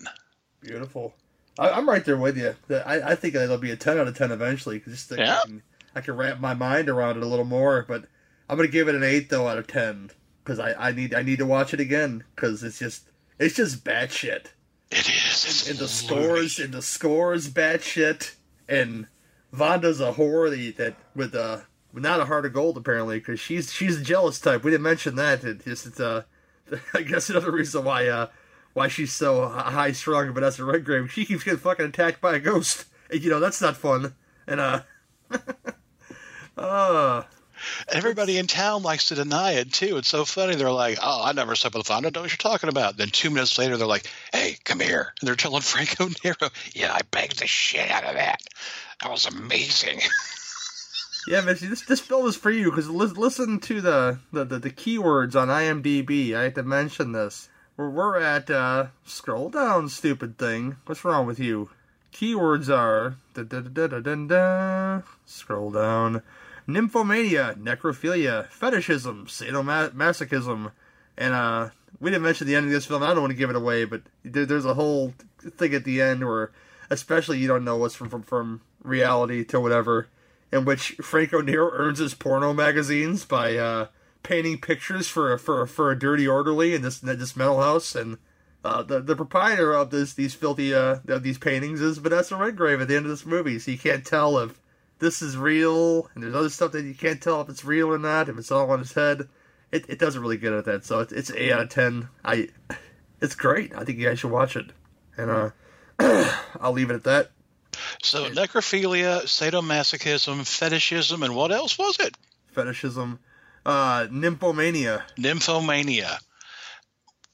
[0.61, 1.13] Beautiful.
[1.61, 2.55] I, I'm right there with you.
[2.75, 4.79] I, I think it'll be a ten out of ten eventually.
[4.79, 5.37] just Yeah.
[5.37, 5.63] I, can,
[5.95, 7.85] I can wrap my mind around it a little more.
[7.87, 8.05] But
[8.49, 10.09] I'm gonna give it an eight though out of ten
[10.43, 13.83] because I, I need I need to watch it again because it's just it's just
[13.83, 14.53] bad shit.
[14.89, 15.69] It is.
[15.69, 18.35] And the scores and the scores bad shit.
[18.67, 19.07] And
[19.53, 21.59] Vonda's a whore that, that with uh
[21.93, 24.63] not a heart of gold apparently because she's she's the jealous type.
[24.63, 25.43] We didn't mention that.
[25.43, 26.23] It just it's uh
[26.95, 28.27] I guess another reason why uh
[28.73, 30.31] why she's so high strung.
[30.33, 32.85] Vanessa Redgrave she keeps getting fucking attacked by a ghost.
[33.09, 34.13] And, you know that's not fun.
[34.47, 34.81] And uh
[36.57, 37.23] uh
[37.89, 39.97] Everybody in town likes to deny it too.
[39.97, 40.55] It's so funny.
[40.55, 43.29] They're like, "Oh, I never slept with don't Know what you're talking about?" Then two
[43.29, 47.33] minutes later, they're like, "Hey, come here!" And they're telling Franco Nero, "Yeah, I banged
[47.33, 48.41] the shit out of that.
[49.01, 50.01] That was amazing."
[51.27, 54.59] Yeah, man, this this film is for you because li- listen to the, the, the,
[54.59, 56.33] the keywords on IMDb.
[56.33, 57.47] I have to mention this.
[57.77, 60.77] We're, we're at uh, scroll down, stupid thing.
[60.85, 61.69] What's wrong with you?
[62.13, 65.01] Keywords are da da da da da da.
[65.25, 66.21] Scroll down.
[66.67, 70.71] Nymphomania, necrophilia, fetishism, sadomasochism,
[71.17, 71.69] and uh,
[71.99, 73.03] we didn't mention the end of this film.
[73.03, 76.01] I don't want to give it away, but there, there's a whole thing at the
[76.01, 76.51] end where,
[76.89, 80.07] especially, you don't know what's from from, from reality to whatever
[80.51, 83.87] in which Franco Nero earns his porno magazines by uh,
[84.23, 87.95] painting pictures for a, for a, for a dirty orderly in this this mental house,
[87.95, 88.17] and
[88.63, 92.81] uh, the the proprietor of this these filthy uh, of these paintings is Vanessa Redgrave
[92.81, 94.59] at the end of this movie, so you can't tell if
[94.99, 97.97] this is real, and there's other stuff that you can't tell if it's real or
[97.97, 99.27] not, if it's all on his head.
[99.71, 102.09] It, it doesn't really get at that, so it's it's eight out of ten.
[102.23, 102.49] I
[103.21, 103.73] it's great.
[103.75, 104.67] I think you guys should watch it,
[105.17, 105.49] and uh,
[106.59, 107.31] I'll leave it at that.
[108.03, 112.17] So necrophilia, sadomasochism, fetishism, and what else was it?
[112.51, 113.19] fetishism,
[113.65, 115.03] Uh, Nymphomania.
[115.17, 116.17] Nymphomania.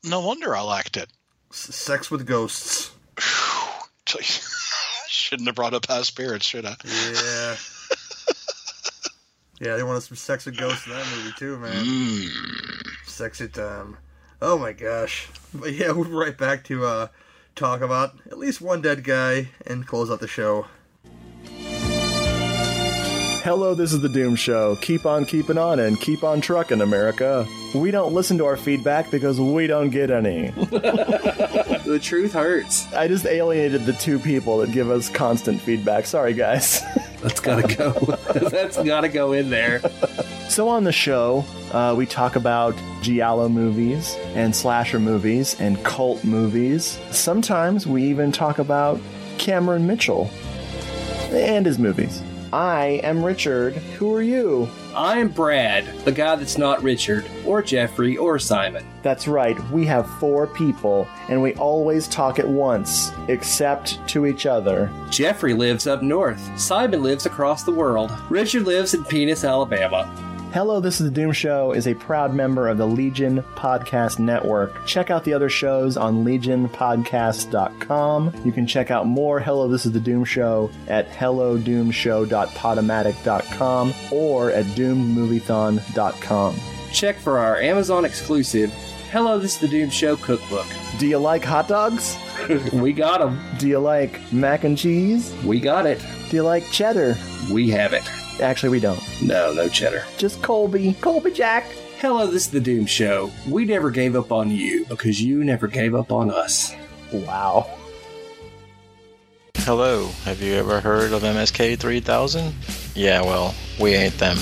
[0.03, 1.09] No wonder I liked it.
[1.51, 2.91] S- sex with ghosts.
[5.07, 6.75] Shouldn't have brought up high spirits, should I?
[6.85, 7.55] Yeah.
[9.59, 11.85] yeah, they wanted some sex with ghosts in that movie too, man.
[11.85, 12.29] Mm.
[13.05, 13.97] Sexy time.
[14.41, 15.27] Oh my gosh.
[15.53, 17.07] But yeah, we're right back to uh,
[17.55, 20.67] talk about at least one dead guy and close out the show.
[23.47, 24.75] Hello, this is the Doom Show.
[24.81, 27.47] Keep on keeping on and keep on trucking, America.
[27.73, 30.49] We don't listen to our feedback because we don't get any.
[30.49, 32.91] the truth hurts.
[32.91, 36.07] I just alienated the two people that give us constant feedback.
[36.07, 36.81] Sorry, guys.
[37.21, 37.91] That's gotta go.
[38.49, 39.79] That's gotta go in there.
[40.49, 46.21] So on the show, uh, we talk about giallo movies and slasher movies and cult
[46.25, 46.99] movies.
[47.11, 48.99] Sometimes we even talk about
[49.37, 50.29] Cameron Mitchell
[51.31, 52.21] and his movies.
[52.53, 53.73] I am Richard.
[53.73, 54.69] Who are you?
[54.95, 58.85] I am Brad, the guy that's not Richard, or Jeffrey, or Simon.
[59.03, 64.45] That's right, we have four people, and we always talk at once, except to each
[64.45, 64.89] other.
[65.09, 66.41] Jeffrey lives up north.
[66.59, 68.11] Simon lives across the world.
[68.29, 70.11] Richard lives in Penis, Alabama.
[70.57, 74.87] Hello, This is the Doom Show is a proud member of the Legion Podcast Network.
[74.87, 78.33] Check out the other shows on legionpodcast.com.
[78.43, 84.65] You can check out more Hello, This is the Doom Show at hellodoomshow.podomatic.com or at
[84.65, 86.59] doommoviethon.com.
[86.91, 88.73] Check for our Amazon exclusive
[89.11, 90.65] Hello, This is the Doom Show cookbook.
[90.97, 92.17] Do you like hot dogs?
[92.73, 93.39] we got them.
[93.59, 95.31] Do you like mac and cheese?
[95.45, 96.03] We got it.
[96.31, 97.15] Do you like cheddar?
[97.51, 98.09] We have it.
[98.41, 99.01] Actually, we don't.
[99.21, 100.03] No, no cheddar.
[100.17, 100.93] Just Colby.
[101.01, 101.65] Colby Jack.
[101.99, 103.31] Hello, this is the Doom Show.
[103.49, 106.75] We never gave up on you because you never gave up on us.
[107.11, 107.67] Wow.
[109.55, 112.53] Hello, have you ever heard of MSK 3000?
[112.93, 114.37] Yeah, well, we ain't them.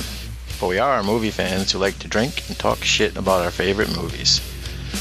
[0.60, 3.96] But we are movie fans who like to drink and talk shit about our favorite
[3.96, 4.42] movies.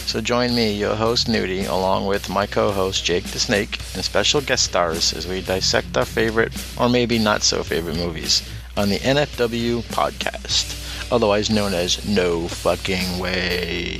[0.07, 4.41] So join me, your host Nudie, along with my co-host Jake the Snake, and special
[4.41, 8.99] guest stars as we dissect our favorite, or maybe not so favorite movies on the
[8.99, 13.99] NFW podcast, otherwise known as No Fucking Way.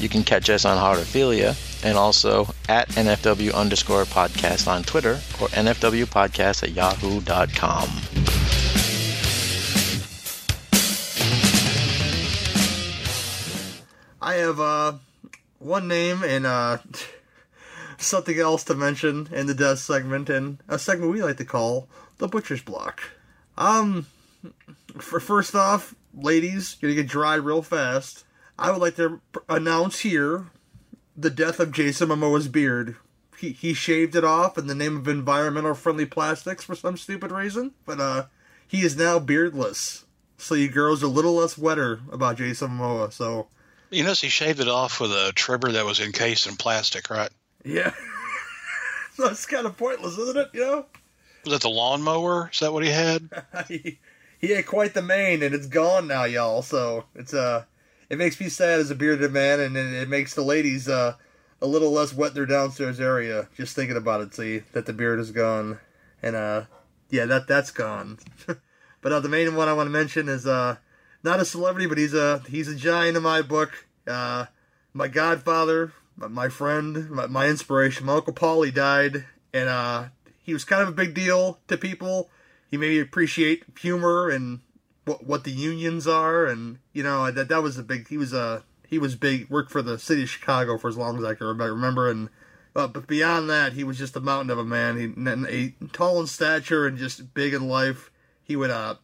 [0.00, 5.48] You can catch us on Heartophilia and also at NFW underscore podcast on Twitter or
[5.48, 7.88] NFW podcast at yahoo.com.
[14.20, 14.92] I have uh,
[15.58, 16.78] one name and uh,
[17.98, 21.88] something else to mention in the death segment, and a segment we like to call
[22.18, 23.00] the Butcher's Block.
[23.58, 24.06] Um,
[24.98, 28.24] for first off, ladies, gonna get dry real fast.
[28.58, 30.46] I would like to announce here
[31.16, 32.96] the death of Jason Momoa's beard.
[33.36, 37.32] He he shaved it off in the name of environmental friendly plastics for some stupid
[37.32, 38.26] reason, but uh,
[38.66, 40.04] he is now beardless.
[40.36, 43.12] So you girls are a little less wetter about Jason Momoa.
[43.12, 43.48] So
[43.90, 47.30] You notice he shaved it off with a trimmer that was encased in plastic, right?
[47.64, 47.92] yeah,
[49.14, 50.50] so it's kind of pointless, isn't it?
[50.54, 50.86] You know.
[51.44, 52.50] Was that the lawnmower?
[52.52, 53.28] Is that what he had?
[53.68, 53.98] he,
[54.38, 56.62] he had quite the mane, and it's gone now, y'all.
[56.62, 57.64] So it's uh,
[58.08, 61.14] it makes me sad as a bearded man, and it, it makes the ladies uh
[61.60, 64.34] a little less wet in their downstairs area just thinking about it.
[64.34, 65.78] See that the beard is gone,
[66.22, 66.64] and uh,
[67.10, 68.18] yeah, that that's gone.
[69.00, 70.76] but uh, the main one I want to mention is uh,
[71.22, 73.86] not a celebrity, but he's a he's a giant in my book.
[74.06, 74.46] Uh,
[74.94, 80.06] my godfather, my, my friend, my, my inspiration, my uncle Paulie died, and uh,
[80.48, 82.30] he was kind of a big deal to people.
[82.70, 84.60] He made me appreciate humor and
[85.04, 88.08] what what the unions are, and you know that that was a big.
[88.08, 89.50] He was a he was big.
[89.50, 92.30] Worked for the city of Chicago for as long as I can remember, and
[92.74, 94.96] uh, but beyond that, he was just a mountain of a man.
[94.96, 98.10] He a tall in stature and just big in life.
[98.42, 98.94] He would uh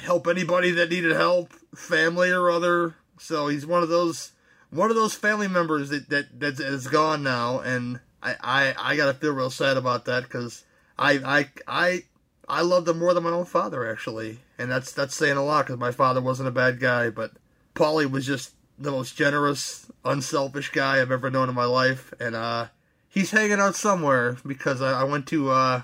[0.00, 2.94] help anybody that needed help, family or other.
[3.18, 4.32] So he's one of those
[4.70, 8.96] one of those family members that that that is gone now, and I I, I
[8.96, 10.64] gotta feel real sad about that because
[10.98, 12.02] I I I
[12.48, 15.66] I loved him more than my own father actually, and that's that's saying a lot
[15.66, 17.32] because my father wasn't a bad guy, but
[17.74, 22.34] Paulie was just the most generous, unselfish guy I've ever known in my life, and
[22.34, 22.66] uh,
[23.08, 25.82] he's hanging out somewhere because I, I went to uh,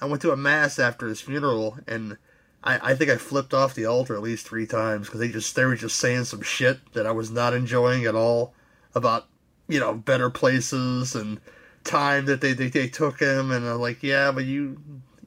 [0.00, 2.18] I went to a mass after his funeral, and
[2.62, 5.54] I, I think I flipped off the altar at least three times because they just
[5.54, 8.54] they were just saying some shit that I was not enjoying at all
[8.94, 9.26] about
[9.68, 11.40] you know better places and
[11.84, 14.80] time that they they, they took him, and I'm like, yeah, but you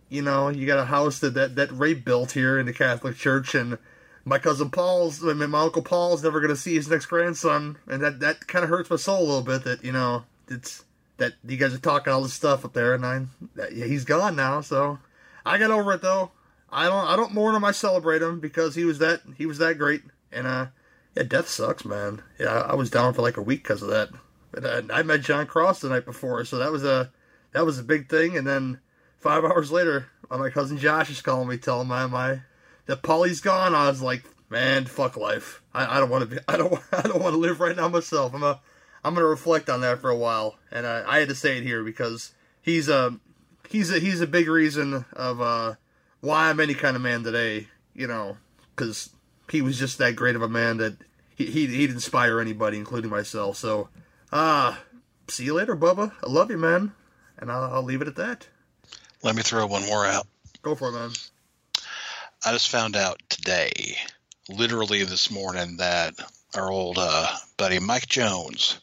[0.09, 3.15] you know you got a house that that that Ray built here in the Catholic
[3.17, 3.77] Church and
[4.27, 7.77] my cousin Paul's, I mean, my uncle Paul's never going to see his next grandson,
[7.87, 9.63] and that that kind of hurts my soul a little bit.
[9.63, 10.83] That you know, it's
[11.15, 13.25] that you guys are talking all this stuff up there, and I,
[13.71, 14.59] yeah, he's gone now.
[14.61, 14.99] So
[15.45, 16.31] I got over it though.
[16.69, 17.63] I don't I don't mourn him.
[17.63, 20.01] I celebrate him because he was that he was that great.
[20.31, 20.67] And uh,
[21.15, 22.21] yeah, death sucks, man.
[22.37, 24.09] Yeah, I was down for like a week because of that.
[24.65, 27.11] And I met John Cross the night before, so that was a
[27.53, 28.37] that was a big thing.
[28.37, 28.79] And then
[29.17, 32.41] five hours later, my cousin Josh is calling me, telling my my
[32.87, 33.75] that Polly's gone.
[33.75, 35.61] I was like, man, fuck life.
[35.73, 36.41] I, I don't want to be.
[36.47, 36.73] I don't.
[36.91, 38.33] I don't want to live right now myself.
[38.33, 38.59] I'm a.
[39.03, 41.63] I'm gonna reflect on that for a while, and I, I had to say it
[41.63, 43.19] here because he's a
[43.69, 45.75] he's a he's a big reason of uh
[46.19, 47.67] why I'm any kind of man today.
[47.93, 48.37] You know,
[48.75, 49.11] because
[49.49, 50.97] he was just that great of a man that
[51.35, 53.57] he he'd inspire anybody, including myself.
[53.57, 53.89] So,
[54.31, 54.79] ah,
[55.29, 56.11] see you later, Bubba.
[56.23, 56.93] I love you, man,
[57.37, 58.47] and I'll, I'll leave it at that.
[59.23, 60.27] Let me throw one more out.
[60.61, 61.11] Go for it, man.
[62.45, 63.97] I just found out today,
[64.47, 66.13] literally this morning, that
[66.55, 68.79] our old uh, buddy Mike Jones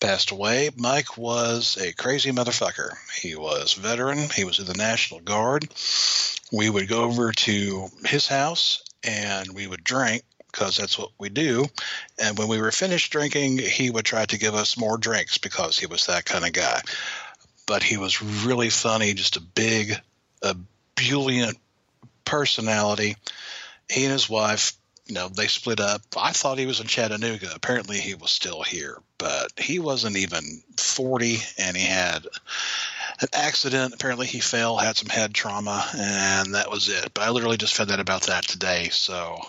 [0.00, 0.70] passed away.
[0.76, 2.90] Mike was a crazy motherfucker.
[3.16, 4.18] He was a veteran.
[4.34, 5.68] He was in the National Guard.
[6.52, 11.28] We would go over to his house and we would drink because that's what we
[11.28, 11.66] do.
[12.16, 15.76] And when we were finished drinking, he would try to give us more drinks because
[15.76, 16.80] he was that kind of guy.
[17.66, 20.00] But he was really funny, just a big,
[20.42, 21.58] ebullient
[22.24, 23.16] personality.
[23.90, 24.74] He and his wife,
[25.06, 26.02] you know, they split up.
[26.16, 27.50] I thought he was in Chattanooga.
[27.52, 32.26] Apparently, he was still here, but he wasn't even 40 and he had
[33.20, 33.92] an accident.
[33.92, 37.12] Apparently, he fell, had some head trauma, and that was it.
[37.12, 38.88] But I literally just found out about that today.
[38.92, 39.40] So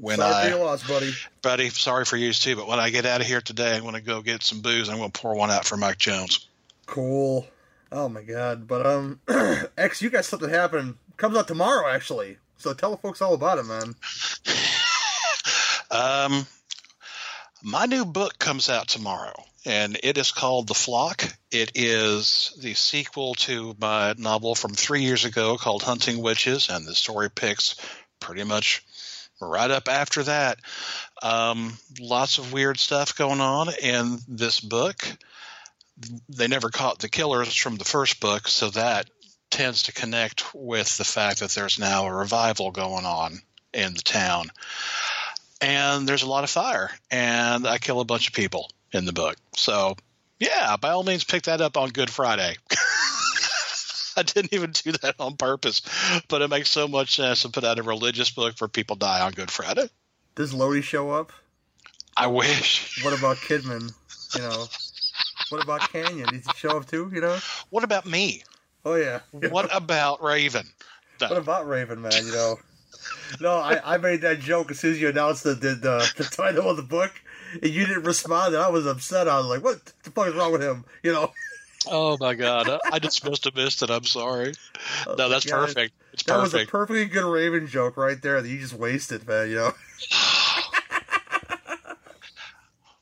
[0.00, 1.12] when Sorry I, for your loss, buddy.
[1.42, 2.56] buddy, sorry for you too.
[2.56, 4.88] But when I get out of here today, I'm going to go get some booze.
[4.88, 6.46] I'm going to pour one out for Mike Jones.
[6.86, 7.46] Cool.
[7.90, 8.66] Oh my god.
[8.66, 9.20] But um
[9.76, 10.96] X, you got something happening.
[11.16, 12.38] Comes out tomorrow actually.
[12.56, 13.94] So tell the folks all about it, man.
[15.90, 16.46] Um,
[17.62, 19.34] my new book comes out tomorrow,
[19.66, 21.22] and it is called The Flock.
[21.50, 26.86] It is the sequel to my novel from three years ago called Hunting Witches, and
[26.86, 27.76] the story picks
[28.20, 28.82] pretty much
[29.42, 30.58] right up after that.
[31.22, 35.06] Um, lots of weird stuff going on in this book.
[36.28, 39.08] They never caught the killers from the first book, so that
[39.50, 43.40] tends to connect with the fact that there's now a revival going on
[43.74, 44.50] in the town
[45.60, 49.12] and there's a lot of fire and i kill a bunch of people in the
[49.12, 49.96] book so
[50.38, 52.56] yeah by all means pick that up on good friday
[54.16, 55.82] i didn't even do that on purpose
[56.28, 59.20] but it makes so much sense to put out a religious book for people die
[59.20, 59.88] on good friday
[60.34, 61.32] Does Lodi show up?
[62.16, 63.92] i wish What about Kidman?
[64.34, 64.66] You know.
[65.50, 66.26] What about Canyon?
[66.30, 67.38] Did he show up too, you know?
[67.70, 68.42] what about me
[68.84, 69.20] Oh yeah.
[69.50, 70.66] what about raven
[71.20, 72.12] What about Raven, man?
[72.26, 72.58] You know,
[73.40, 76.24] no, I, I made that joke as soon as you announced the, the the the
[76.24, 77.12] title of the book,
[77.62, 78.54] and you didn't respond.
[78.54, 79.28] And I was upset.
[79.28, 81.30] I was like, "What the fuck is wrong with him?" You know,
[81.90, 82.80] oh my god.
[82.90, 83.90] I- just must have missed it.
[83.90, 84.54] I'm sorry.
[85.06, 85.94] No that's perfect.
[86.12, 89.48] It's that was a perfectly good Raven joke right there that you just wasted, man.
[89.50, 89.72] You know,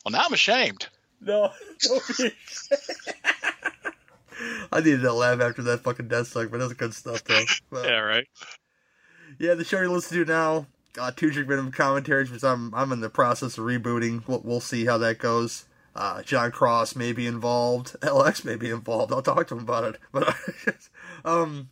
[0.05, 0.87] well now i'm ashamed.
[1.21, 1.51] No,
[4.73, 7.45] I needed a laugh after that fucking death suck, but that's good stuff though.
[7.71, 8.27] But- yeah right.
[9.39, 10.67] Yeah, the show you're listening to now,
[10.99, 14.27] uh, two drink minimum commentaries, which I'm I'm in the process of rebooting.
[14.27, 15.65] We'll, we'll see how that goes.
[15.95, 17.97] Uh, John Cross may be involved.
[18.01, 19.13] LX may be involved.
[19.13, 20.01] I'll talk to him about it.
[20.13, 20.37] But
[21.25, 21.71] um,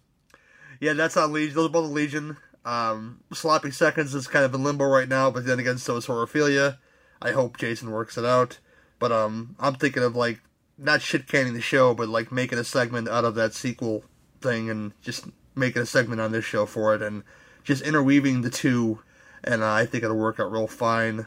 [0.80, 1.54] yeah, that's on Legion.
[1.54, 2.36] Those are both Legion.
[2.64, 6.06] Um, Sloppy Seconds is kind of in limbo right now, but then again, so is
[6.06, 6.78] Horophilia.
[7.22, 8.58] I hope Jason works it out.
[8.98, 10.40] But um, I'm thinking of like
[10.76, 14.04] not shit canning the show, but like making a segment out of that sequel
[14.40, 17.22] thing and just making a segment on this show for it and
[17.64, 19.00] just interweaving the two.
[19.42, 21.26] And uh, I think it'll work out real fine.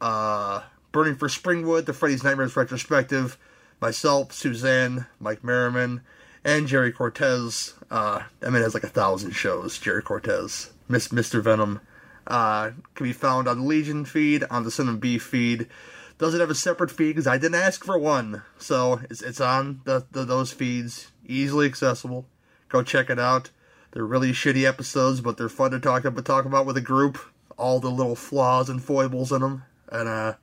[0.00, 0.62] Uh,
[0.96, 3.36] Burning for Springwood, the Freddy's Nightmares retrospective.
[3.82, 6.00] Myself, Suzanne, Mike Merriman,
[6.42, 7.74] and Jerry Cortez.
[7.90, 9.78] Uh, I mean, it has like a thousand shows.
[9.78, 11.42] Jerry Cortez, Miss Mr.
[11.42, 11.82] Venom,
[12.26, 15.68] uh, can be found on the Legion feed, on the Cinema Beef feed.
[16.16, 19.82] Doesn't have a separate feed because I didn't ask for one, so it's it's on
[19.84, 22.24] the, the those feeds, easily accessible.
[22.70, 23.50] Go check it out.
[23.90, 27.18] They're really shitty episodes, but they're fun to talk about talk about with a group.
[27.58, 30.34] All the little flaws and foibles in them, and uh,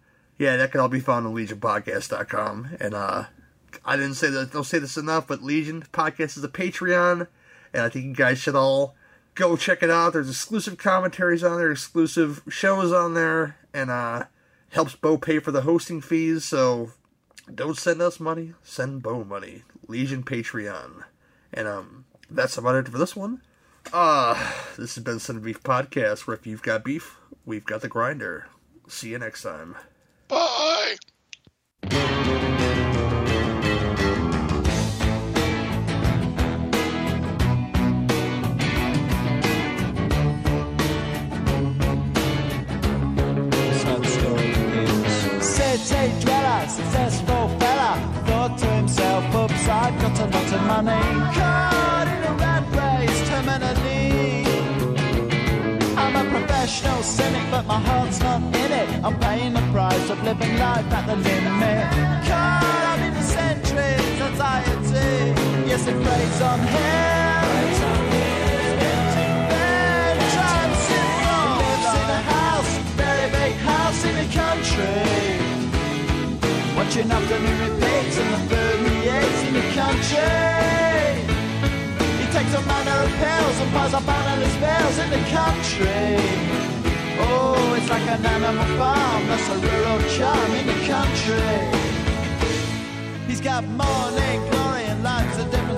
[0.43, 2.75] yeah, that can all be found on LegionPodcast.com.
[2.81, 3.25] And uh,
[3.85, 4.51] I didn't say that.
[4.51, 7.27] Don't say this enough, but Legion Podcast is a Patreon,
[7.73, 8.93] and I think you guys should all
[9.35, 10.11] go check it out.
[10.11, 14.25] There's exclusive commentaries on there, exclusive shows on there, and uh,
[14.71, 16.43] helps Bo pay for the hosting fees.
[16.43, 16.91] So
[17.53, 19.63] don't send us money, send Bo money.
[19.87, 21.03] Legion Patreon,
[21.53, 23.41] and um, that's about it for this one.
[23.91, 24.33] Uh,
[24.77, 28.47] this has been Cinema Beef Podcast, where if you've got beef, we've got the grinder.
[28.89, 29.75] See you next time.
[30.27, 30.95] Bye.
[45.41, 51.72] City dweller, successful fella, thought to himself, oops, I've got a lot of money.
[57.03, 58.87] Cynic, but my heart's not in it.
[59.03, 61.83] I'm paying the price of living life at the limit.
[62.27, 65.33] Caught up in the centuries, anxiety.
[65.69, 67.23] Yes, it preys on him.
[74.75, 75.33] A.
[76.75, 80.33] Watching afternoon repeats and the food he eats in the country.
[82.19, 86.72] He takes all manner of pills and piles up analyst bills in the country.
[87.75, 91.59] It's like an animal farm, that's a rural charm in the country.
[93.27, 95.72] He's got morning glory and lots of different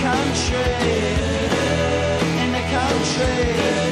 [0.00, 0.56] country.
[2.42, 3.89] In the country.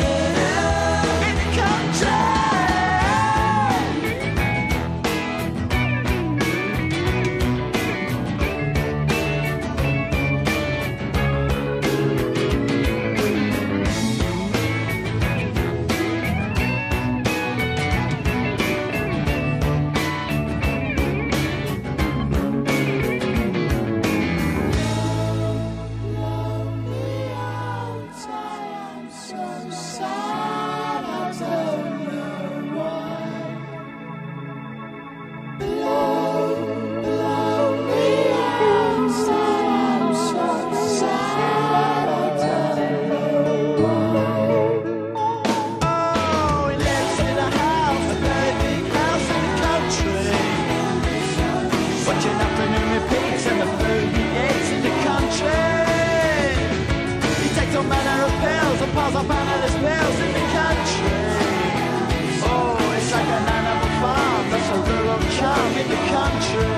[66.31, 66.78] Country.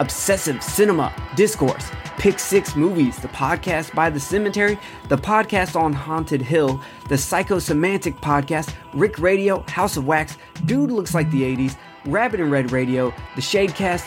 [0.00, 4.78] Obsessive Cinema, Discourse, Pick Six Movies, the podcast by The Cemetery,
[5.08, 11.14] the podcast on Haunted Hill, the Psychosemantic podcast, Rick Radio, House of Wax, Dude Looks
[11.14, 14.06] Like the 80s, Rabbit and Red Radio, the Shadecast,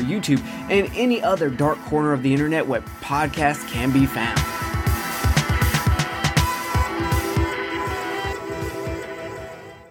[0.00, 4.38] YouTube, and any other dark corner of the internet where podcasts can be found.